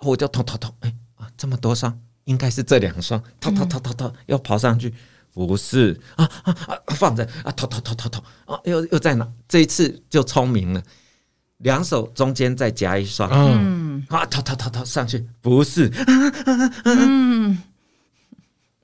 [0.00, 4.92] 我就偷偷偷，哎啊，这么多双，应该是这两双，偷偷偷偷偷要跑上去。
[5.34, 6.78] 不是啊啊啊！
[6.88, 8.60] 放着啊，偷偷偷偷偷啊！
[8.64, 9.26] 又又在哪？
[9.48, 10.82] 这一次就聪明了，
[11.58, 15.90] 两手中间再夹一双，嗯啊，偷偷偷偷上去，不是，
[16.84, 17.56] 嗯，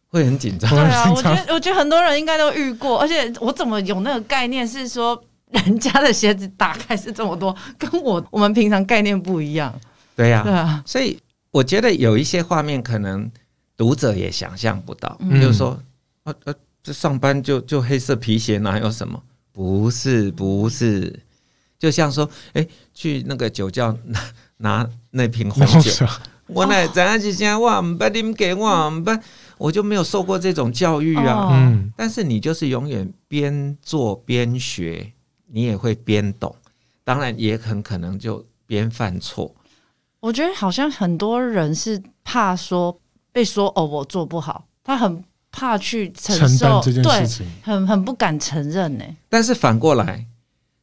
[0.09, 0.71] 会很紧张。
[0.71, 9.79] 对啊，我觉得我觉得很多人应该都遇过，而且我怎么有那个概念是说，人家的鞋子打开是这么多，跟我我们平常概念不一样。
[10.17, 11.21] 对呀，对啊，所以
[11.51, 13.31] 我觉得有一些画面可能
[13.77, 15.79] 读者也想象不到，比如说。
[16.45, 19.23] 呃，这上班就就黑色皮鞋，哪有什么？
[19.53, 21.21] 不是不是，
[21.79, 24.21] 就像说，哎，去那个酒窖拿
[24.59, 26.07] 拿那瓶红酒，
[26.47, 27.61] 我来怎样子讲？
[27.61, 29.11] 我唔不啉给我唔不，
[29.59, 31.49] 我就没有受过这种教育啊。
[31.53, 35.13] 嗯，但是你就是永远边做边学，
[35.47, 36.55] 你也会边懂，
[37.03, 39.55] 当然也很可能就边犯错。
[40.21, 43.01] 我觉得好像很多人是怕说
[43.33, 49.05] 被说哦，我做不好，他很怕去承受承这件事情，对，很很不敢承认呢。
[49.29, 50.27] 但是反过来，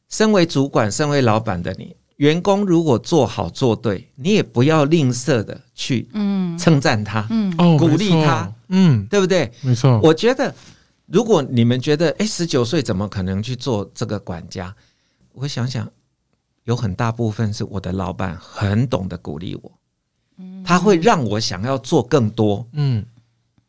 [0.08, 9.50] 身为主管、身为老板的你，员工如果做好做对，你也不要吝啬的去嗯称赞他，嗯，鼓励他，嗯，对不对？
[9.62, 10.00] 没错。
[10.02, 10.54] 我觉得，
[11.06, 14.74] 如果你们觉得，哎，十九岁怎么可能去做这个管家？
[15.32, 15.88] 我想想。
[16.64, 19.72] 有很大部分是我的老板很懂得鼓励我，
[20.64, 23.06] 他会让我想要做更多，嗯，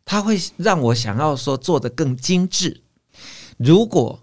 [0.08, 2.82] 他会让我想要说做得更精致。
[3.58, 4.18] 如果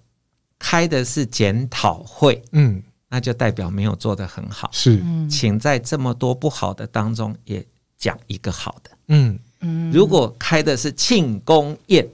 [0.58, 4.70] 开的是检讨会，嗯，那就代表没有做得很好。
[4.72, 7.62] 是，请在这么多不好的当中也
[7.98, 9.92] 讲一个好的，嗯嗯。
[9.92, 12.08] 如果开的是庆功宴，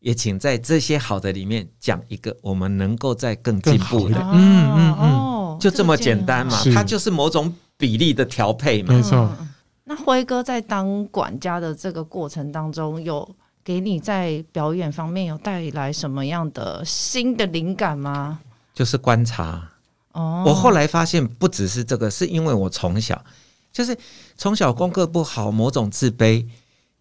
[0.00, 5.58] 也请在这些好的里面讲一个我们能够再更进步的，嗯嗯嗯。
[5.58, 8.92] 就这么简单嘛，它就是某种比例的调配嘛。
[8.92, 9.34] 没错。
[9.90, 13.28] 那辉哥在当管家的这个过程当中，有
[13.64, 18.38] 给你在表演方面有带来什么样的新的灵感吗？
[18.72, 19.68] 就是观察。
[20.12, 20.44] 哦。
[20.46, 23.20] 我后来发现不只是这个，是因为我从小
[23.72, 23.98] 就是
[24.36, 26.46] 从小功课不好，某种自卑，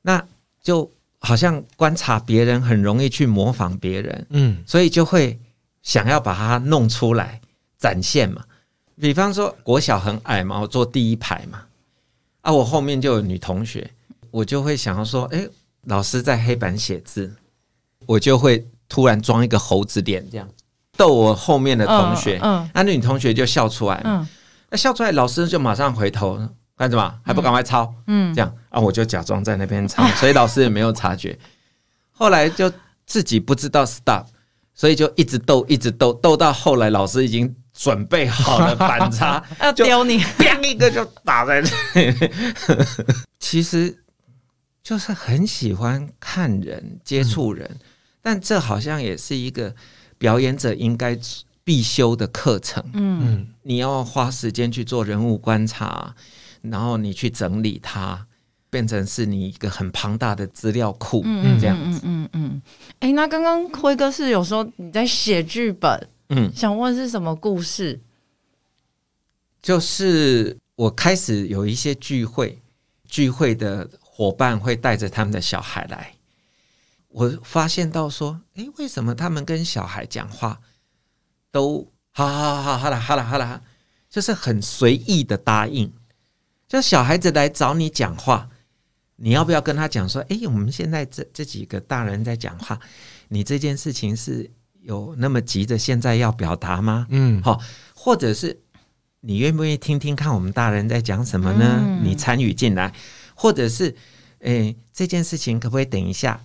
[0.01, 0.25] 那
[0.59, 5.39] 就好像观察别人很容易去模仿别人，嗯，所以就会
[5.83, 7.39] 想要把它弄出来
[7.77, 8.43] 展现嘛。
[8.99, 11.61] 比方说，国小很矮嘛，我坐第一排嘛，
[12.49, 13.87] 啊，我后面就有女同学，
[14.31, 15.47] 我就会想要说，哎，
[15.83, 17.31] 老师在黑板写字，
[18.07, 20.49] 我就会突然装一个猴子脸，这样
[20.97, 24.27] 逗我后面的同学，嗯，那女同学就笑出来，嗯，
[24.71, 26.39] 那笑出来，老师就马上回头
[26.75, 27.19] 干什么？
[27.23, 27.93] 还不赶快抄？
[28.07, 31.37] 嗯，这样啊，我就假装在那边抄，所以老师也没有察觉，
[32.09, 32.71] 后来就
[33.05, 34.25] 自己不知道 stop，
[34.73, 37.55] 所以就一直逗，一直逗，逗到后来老师已经。
[37.81, 42.29] 准备好了板擦， 要丢你，砰一个就打在这里。
[43.39, 44.03] 其实
[44.83, 47.79] 就是很喜欢看人、接触人，嗯、
[48.21, 49.73] 但这好像也是一个
[50.17, 51.17] 表演者应该
[51.63, 52.83] 必修的课程。
[52.91, 56.13] 嗯，你要花时间去做人物观察，
[56.61, 58.25] 然后你去整理它，
[58.69, 61.21] 变成是你一个很庞大的资料库。
[61.23, 62.01] 嗯，这样子。
[62.03, 62.61] 嗯嗯嗯。
[62.99, 66.09] 哎、欸，那刚刚辉哥是有说你在写剧本。
[66.29, 67.99] 嗯，想问是什么故事？
[69.61, 72.61] 就是我开始有一些聚会，
[73.07, 76.13] 聚会的伙伴会带着他们的小孩来，
[77.07, 80.61] 我发现到说，诶，为什么他们跟小孩讲话
[81.51, 83.63] 都好好好好了好了好了，
[84.07, 85.91] 就是很随意的答应。
[86.67, 88.49] 就小孩子来找你讲话，
[89.15, 92.79] 你要不要跟他讲说，诶，我们现在这这几个大人在讲话，
[93.29, 94.51] 你这件事情是？
[94.89, 97.05] 有那么急着现在要表达吗？
[97.11, 97.61] 嗯，好，
[97.93, 98.59] 或者是
[99.19, 101.79] 你愿不愿意听听看我们大人在讲什么呢？
[101.79, 102.91] 嗯、你参与进来，
[103.35, 103.95] 或者是
[104.39, 106.41] 诶、欸，这件事情可不可以等一下？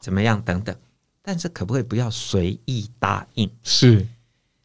[0.00, 0.40] 怎么样？
[0.42, 0.74] 等等，
[1.22, 3.50] 但是可不可以不要随意答应？
[3.64, 4.06] 是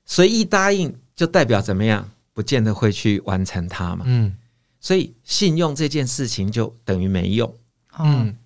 [0.06, 2.08] 随意答应就代表怎么样？
[2.34, 4.06] 不见得会去完成它嘛。
[4.08, 4.32] 嗯，
[4.80, 7.52] 所以信用这件事情就等于没用。
[7.98, 8.38] 嗯，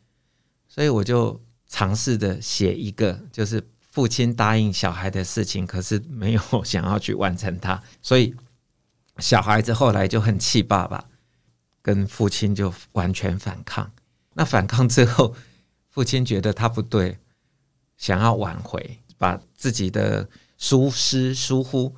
[0.65, 3.61] 所以我就尝试着写一个，就是。
[3.97, 8.31] 父亲答应小孩的事情，可是没有 想要去完成它，所以
[9.17, 11.03] 小孩子后来就很气爸爸，
[11.81, 13.91] 跟父亲就完全反抗。
[14.35, 15.35] 那反抗之后，
[15.89, 17.17] 父亲觉得他不对，
[17.97, 20.29] 想要挽回，把自己的
[20.59, 21.91] 疏失疏忽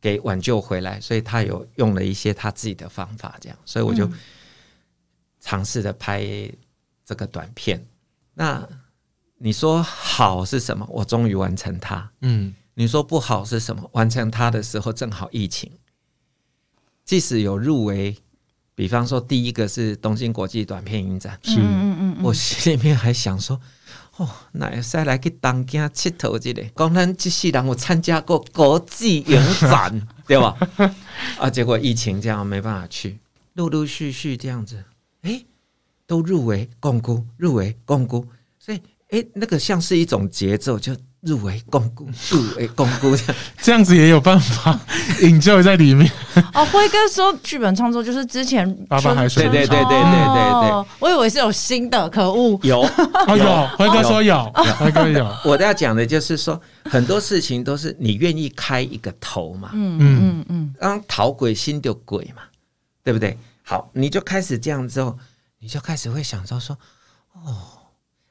[0.00, 4.08] 给挽救回来，所以他有用了一些他自己的方法，这样，所以我就
[5.40, 6.24] 尝试着拍
[7.04, 7.84] 这个短片。
[8.34, 8.64] 那。
[9.42, 10.86] 你说好是什么？
[10.90, 12.10] 我终于完成它。
[12.20, 13.88] 嗯，你说不好是什么？
[13.94, 15.72] 完成它的时候正好疫情，
[17.06, 18.14] 即使有入围，
[18.74, 23.58] 比方说第一个是东京国际短片影展，是，嗯嗯嗯，我心里面还想说，
[24.18, 30.54] 哦，那再来去东京佚佗一下，讲咱这些人我参加过国际影展， 对吧？
[31.38, 33.18] 啊，结果疫情这样没办法去，
[33.54, 34.84] 陆陆续续这样子，
[35.22, 35.44] 哎，
[36.06, 38.39] 都入围摃龟，入围摃龟，所以。
[39.10, 44.78] 哎，那个像是一种节奏，就入围巩固，入围巩固这样，这样子也有办法
[45.22, 46.10] 引咎在里面。
[46.54, 52.82] 哦，辉哥说剧本创作就是之前爸爸还说，对对对对对对对，我以为是有新的，可恶，有。
[52.82, 54.44] 哦有，辉哥说有，
[54.78, 55.36] 辉哥有。
[55.44, 60.44] 我要讲的就是说，很多事情都是你愿意开一个头嘛，嗯嗯。
[60.48, 62.42] 嗯，让讨鬼心就鬼嘛，
[63.02, 63.36] 对不对？
[63.64, 65.18] 好，你就开始这样之后，
[65.58, 66.78] 你就开始会想到说，
[67.34, 67.79] 哦。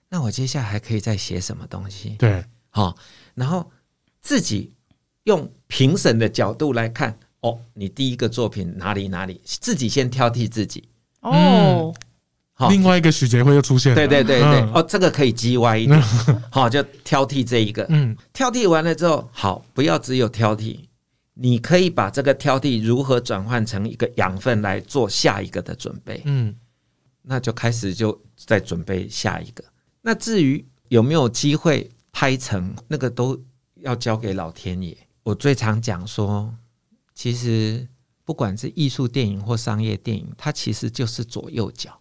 [0.09, 2.15] 那我接下来还可以再写什么东西？
[2.17, 2.95] 对，好，
[3.35, 3.71] 然后
[4.21, 4.73] 自己
[5.23, 10.89] 用评审的角度来看，哦，你第一个作品哪里哪里，自己先挑剔自己。
[11.21, 11.93] 哦，
[12.53, 16.01] 好，另外一个许杰辉又出现了，对对对对，嗯、哦，这个可以叽歪一点，
[16.49, 20.79] 好，就挑剔这一个，嗯，挑剔完了之后，好，不要只有挑剔，
[21.35, 26.55] 你可以把这个挑剔如何转换成一个养分来做下一个的准备，嗯，
[27.21, 29.63] 那就开始就再准备下一个。
[30.01, 33.39] 那至于有没有机会拍成那个，都
[33.75, 34.97] 要交给老天爷。
[35.23, 36.53] 我最常讲说，
[37.13, 37.87] 其实
[38.23, 41.99] 不管是艺术电影或商业电影，它其实就是左右脚，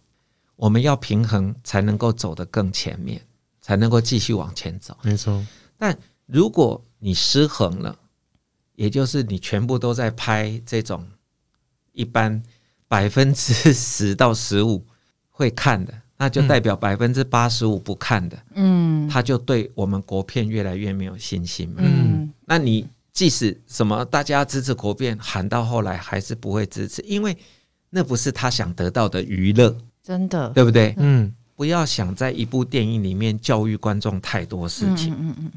[0.55, 3.21] 我们要平衡才能够走得更前面，
[3.61, 4.97] 才能够继续往前走。
[5.03, 5.45] 没错。
[5.77, 7.99] 但如果你失衡了，
[8.75, 11.07] 也就是你全部都在拍这种
[11.91, 12.41] 一般
[12.87, 14.85] 百分之十到十五
[15.29, 16.01] 会看的。
[16.21, 27.37] 那就代表百分之八十五不看的，嗯，他就对我们国片越来越没有信心嘛，嗯，那你即使什么大家支持国片，喊到后来还是不会支持，因为
[27.89, 30.93] 那不是他想得到的娱乐，真的，对不对？
[30.97, 35.51] 嗯，不要想在一部电影里面教育观众太多事情，嗯嗯，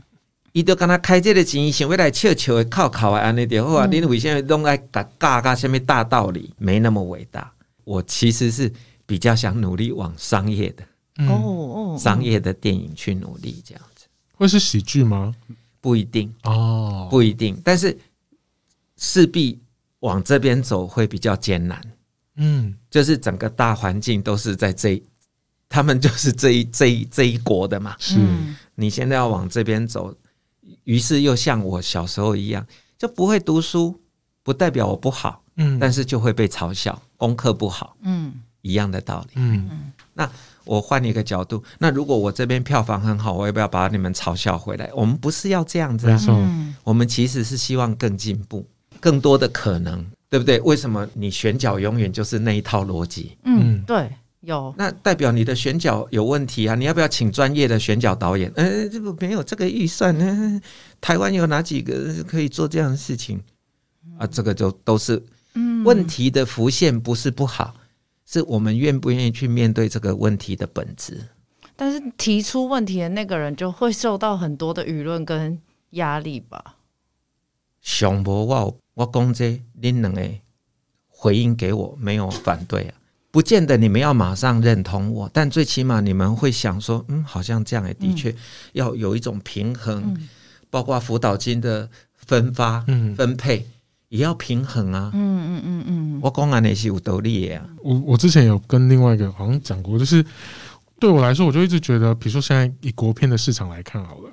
[0.53, 7.53] 伊都跟他开这个钱，想要来笑笑的靠靠的安尼点，或啊你为什么拢爱嘎嘎嘎什么大道理，没那么伟大。
[7.83, 8.73] 我其实是。
[9.07, 10.85] 比较想努力往商业的
[11.27, 14.07] 哦哦，商业的电影去努力，这样子。
[14.35, 15.35] 会是喜剧吗？
[15.81, 16.33] 不一定。
[16.45, 17.97] 哦，不一定，但是
[18.97, 19.61] 势必
[20.01, 21.81] 往这边走会比较艰难。
[22.37, 25.03] 嗯，就是整个大环境都是在这，
[25.69, 27.95] 他们就是这一 这一这一国的嘛。
[27.99, 28.19] 是，
[28.75, 30.17] 你现在要往这边走，
[30.85, 34.01] 于是又像我小时候一样，就不会读书，
[34.43, 38.33] 不代表我不好，嗯，但是就会被嘲笑，功课不好，嗯。
[38.63, 39.33] 一样的道理。
[39.37, 40.29] 嗯，那
[40.65, 44.91] 我换一个角度，那如果我这边票房很好，我要不要把你们嘲笑回来？
[44.95, 46.19] 我们不是要这样子啊，
[46.85, 48.67] 我们其实是希望更进步，
[49.01, 50.61] 更多的可能，对不对？
[50.61, 53.37] 为什么你选角永远就是那一套逻辑？
[53.45, 54.09] 嗯，对，
[54.41, 54.73] 有。
[54.79, 56.75] 那代表你的选角有问题啊？
[56.77, 58.53] 你要不要请专业的选角导演？
[58.55, 60.61] 呃，这个没有这个预算呢。
[61.01, 63.41] 台湾有哪几个可以做这样的事情
[64.17, 64.27] 啊？
[64.27, 65.21] 这个就都是
[65.85, 67.75] 问题的浮现，不是不好。
[68.25, 71.21] 是我们愿不愿意去面对这个问题的本质，
[71.77, 75.61] 但是提出问题的那个人就会受到很多的舆论跟
[75.91, 76.77] 压力吧。
[77.81, 80.23] 想不我我讲这恁两个
[81.09, 82.95] 回应给我没有反对啊，
[83.31, 88.35] 不见得你们要马上认同我，但最起码你们会想说，嗯，好像这样也的确
[88.73, 90.29] 要有一种平衡，嗯、
[90.71, 93.67] 包括辅导金的分发、嗯、分配。
[94.13, 95.11] 也要平衡啊！
[95.15, 97.67] 嗯嗯嗯嗯，我公安尼是有道理的啊。
[97.83, 100.23] 我我之前有跟另外一个好像讲过，就是
[101.01, 104.31] 对我来说，我就一直觉得，比如说现在以国片的市场来看好了，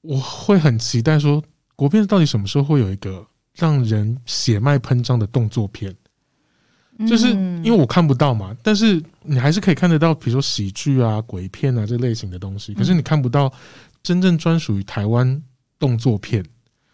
[0.00, 1.44] 我会很期待说，
[1.76, 3.22] 国片到底什么时候会有一个
[3.54, 5.94] 让人血脉喷张的动作片？
[7.06, 7.28] 就是
[7.62, 13.52] 因为我看不到嘛，但是你还是可以看得到，比如说喜剧啊、鬼片啊这类型的东西，可是你看不到
[14.02, 15.42] 真正专属于台湾
[15.78, 16.42] 动作片。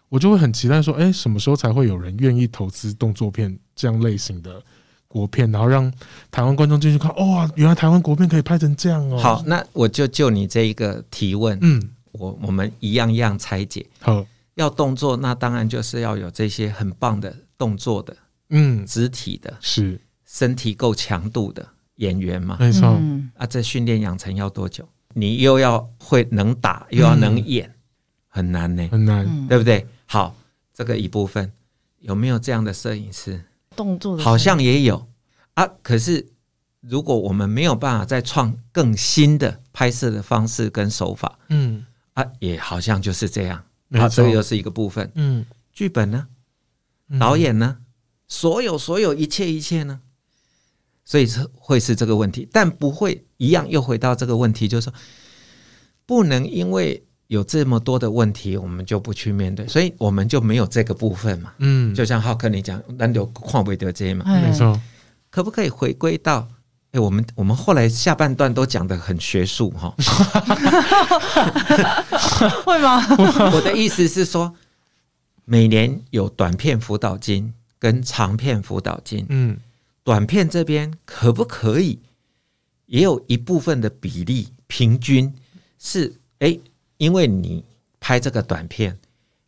[0.08, 4.62] 我就会很期待说，哎，什么时候才会有人愿意投资动作片这样类型的
[5.08, 5.92] 国片，然后让
[6.30, 9.18] 台湾观众进去看，哇，原来台湾国片可以拍成这样哦。
[9.18, 11.82] 好，那我就就你这一个提问，嗯，
[12.12, 13.84] 我我们一样一样拆解。
[14.00, 18.16] 好，要动作，那当然就是要有这些很棒的动作的，
[18.50, 22.56] 嗯，肢体的，是身体够强度的演员嘛？
[22.60, 23.00] 没错。
[23.36, 24.88] 啊，这训练养成要多久？
[25.14, 27.72] 你又要会能打，又要能演，
[28.28, 29.86] 很难呢，很难，对不对？
[30.06, 30.36] 好，
[30.72, 31.52] 这个一部分
[31.98, 33.44] 有没有这样的摄影师？
[33.74, 35.06] 动作的好像也有
[35.54, 35.66] 啊。
[35.82, 36.28] 可是
[36.80, 41.84] 如果我们没有办法再创更新的拍摄的方式跟手法，嗯
[42.14, 43.64] 啊，也好像就是这样。
[43.90, 45.10] 啊，这个又是一个部分。
[45.16, 46.28] 嗯，剧本呢？
[47.18, 47.78] 导演呢？
[48.28, 50.00] 所有所有一切一切呢？
[51.04, 54.94] 所以是会是这个问题，但不会一样又回到这个问题，就是说
[56.06, 57.02] 不能因为。
[57.28, 61.52] 有这么多的问题，我们就不去面对，所以我们就没有这个部分嘛。
[61.58, 64.24] 嗯，就像浩克你讲，难道跨不得这些嘛？
[64.26, 64.80] 没错，
[65.30, 66.48] 可不可以回归到？
[66.92, 69.92] 哎，我们我们后来下半段都讲的很学术哈。
[72.64, 73.04] 会吗？
[73.52, 74.54] 我的意思是说，
[75.44, 79.26] 每年有短片辅导金跟长片辅导金。
[79.28, 79.58] 嗯，
[80.04, 81.98] 短片这边可不可以
[82.86, 85.34] 也有一部分的比例平均
[85.78, 86.56] 是哎？
[86.98, 87.64] 因为你
[88.00, 88.98] 拍这个短片，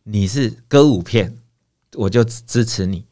[0.03, 1.35] 你是歌舞片，
[1.95, 3.05] 我就支持你。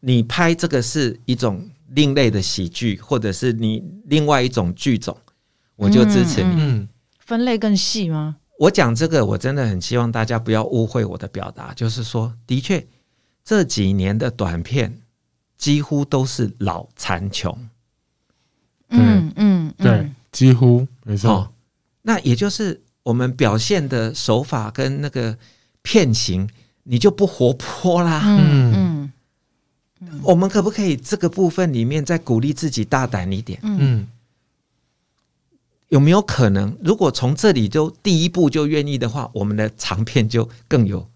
[0.00, 5.16] 你拍这个是一种另类的喜剧，或者是你另外一种剧种，
[5.76, 6.54] 我就支持你。
[6.58, 6.88] 嗯，
[7.20, 8.36] 分类更细吗？
[8.58, 12.84] 我讲这个，我真的很希望大家不要误会我的表达，就是说，的确
[13.44, 15.00] 这几年的短片
[15.56, 17.56] 几乎都是老残穷。
[18.88, 21.30] 嗯嗯，对，几乎没错。
[21.30, 21.52] 哦，
[22.02, 25.36] 那也就是我们表现的手法跟那个
[25.82, 26.48] 片型，
[26.84, 28.22] 你就不活泼啦。
[28.24, 29.12] 嗯
[30.00, 33.58] 嗯，我们可不可以这个部分里面再鼓励自己大胆一点？
[33.62, 34.06] 嗯，
[35.88, 41.08] 有没有可能，如果从这里就第一步就愿意的话，我们的长片就更有、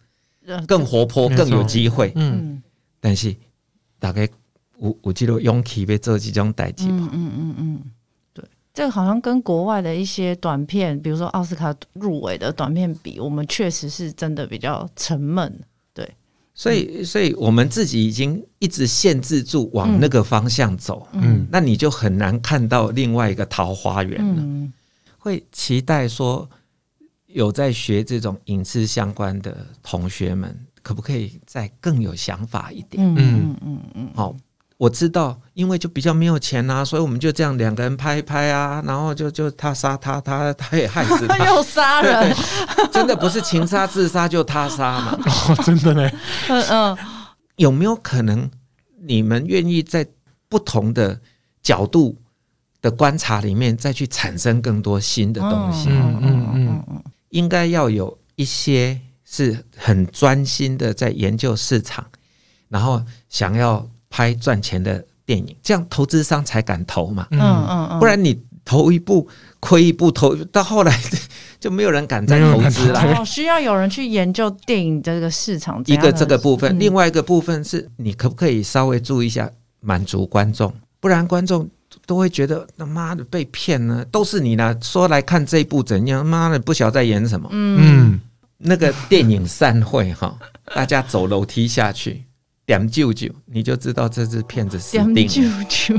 [0.67, 2.13] 更活泼、更有机会？
[2.17, 2.63] 嗯，
[3.01, 3.35] 但是
[3.99, 4.29] 大概。
[4.79, 7.09] 我我记得勇气被做几种代志吧。
[7.11, 7.83] 嗯嗯嗯
[8.77, 15.51] 这个好像跟国外的一些短片，比如说奥斯卡入围的短片比，我们确实是真的比较沉闷。
[15.95, 16.07] 对，
[16.55, 24.43] 所以所以我们自己已经一直限制住往那个方向走，嗯，那你就很难看到另外一个桃花源了。
[24.43, 24.71] 嗯，
[25.17, 26.47] 会期待说
[27.29, 33.03] 有在学这种影视相关的同学们，可不可以再更有想法一点？
[33.03, 34.37] 嗯嗯嗯嗯，好。
[34.79, 42.37] 我知道，因为就比较没有钱啊，所以我们就这样两个人拍一拍啊，然后就就他杀他，他他也害死他， 又杀人，
[42.93, 45.19] 真的不是情杀自杀就他杀嘛？
[45.25, 46.11] 哦， 真的呢？
[46.51, 46.99] 嗯嗯，
[47.57, 48.51] 有没有可能
[49.01, 50.07] 你们愿意在
[50.49, 51.19] 不同的
[51.63, 52.15] 角度
[52.83, 55.89] 的观察里面再去产生更多新的东西？
[55.89, 62.05] 嗯嗯嗯嗯，应该要有一些是很专心的在研究市场，
[62.69, 63.89] 然后想要。
[64.17, 67.27] 拍赚钱的电影，这样投资商才敢投嘛。
[67.33, 69.29] 嗯嗯嗯，不然你投一部
[69.61, 70.99] 亏一部，投到后来
[71.61, 72.99] 就没有人敢再投资了。
[73.19, 75.83] 哦，需要有人去研究电影这个市场。
[75.85, 79.51] 一个这个部分，另外一个部分是你可不可以稍微注意一下
[79.81, 81.69] 满足观众，不然观众
[82.07, 87.47] 都会觉得他妈的被骗呢，都是你呢，说来看这一部怎样，妈的不晓得在演什么。
[87.53, 88.19] 嗯，
[88.57, 90.35] 那个电影散会哈，
[90.75, 92.25] 大家走楼梯下去。
[92.67, 95.15] 点舅舅，你就知道这只骗子死定了。
[95.15, 95.95] 点舅舅，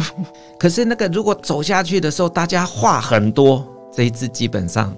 [0.59, 3.65] 可是那个如果走下去的时候，大家话很多，
[3.95, 4.93] 这一只基本上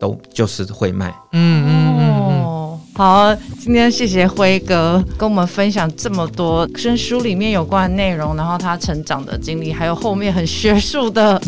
[0.00, 1.14] 都就是会卖。
[1.32, 11.38] 嗯嗯嗯，好，今天谢谢辉哥跟我们分享这么多跟书里面有关的内容，然后他成长的经历，还有后面很学术的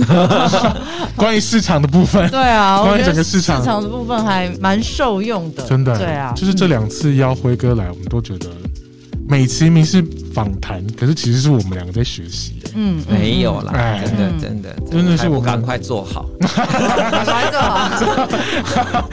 [1.17, 2.31] 关于市场的部分。
[2.31, 5.65] 对啊，关于整个市场市场的部分还蛮受用的。
[5.67, 8.51] 真的，对啊，就是这两次邀辉哥来，我们都觉得。
[9.27, 10.05] 美其名是
[10.35, 12.61] 访谈，可是其实是我们两个在学习。
[12.75, 13.73] 嗯，没有啦，
[14.05, 19.09] 真的真的真的是我赶快做好，赶快做好。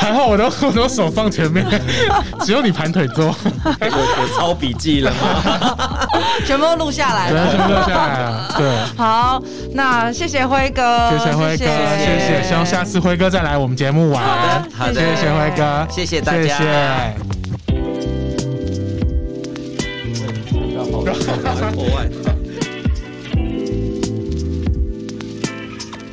[0.00, 1.64] 还好我都 我都手放前面，
[2.44, 3.26] 只有你盘腿坐。
[3.26, 6.08] 我我抄笔记了吗？
[6.44, 8.54] 全部都录下来了，全部录下来了。
[8.58, 9.42] 对，好，
[9.72, 14.22] 那谢谢辉哥，谢谢辉哥，谢谢，希望下次辉哥再来我们节目玩。
[14.22, 17.35] 好的，好的，谢谢辉哥，谢谢大家。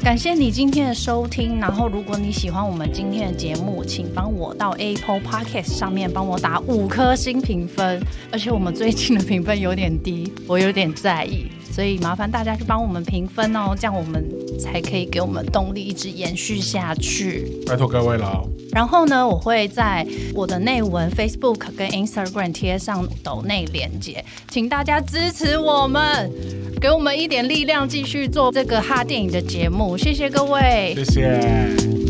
[0.03, 1.59] 感谢你今天的收听。
[1.59, 8.01] 然后，如果你喜欢我们今天的节目，请帮我到 Apple Podcast 上面帮我打五颗星评分。
[8.31, 11.47] 而且，我们最近的评分有点低，我有点在意。
[11.73, 14.23] 所以麻烦大家去帮我们评分哦，这样我们
[14.59, 17.51] 才可以给我们动力一直延续下去。
[17.65, 18.47] 拜托各位了。
[18.71, 20.05] 然后呢，我会在
[20.35, 26.31] 我的内文 Facebook 跟 Instagram 贴上抖内连接，请大家支持我们，
[26.79, 29.97] 给我们一点力量，继续做这个哈电影的节目。
[29.97, 32.02] 谢谢各位，谢谢。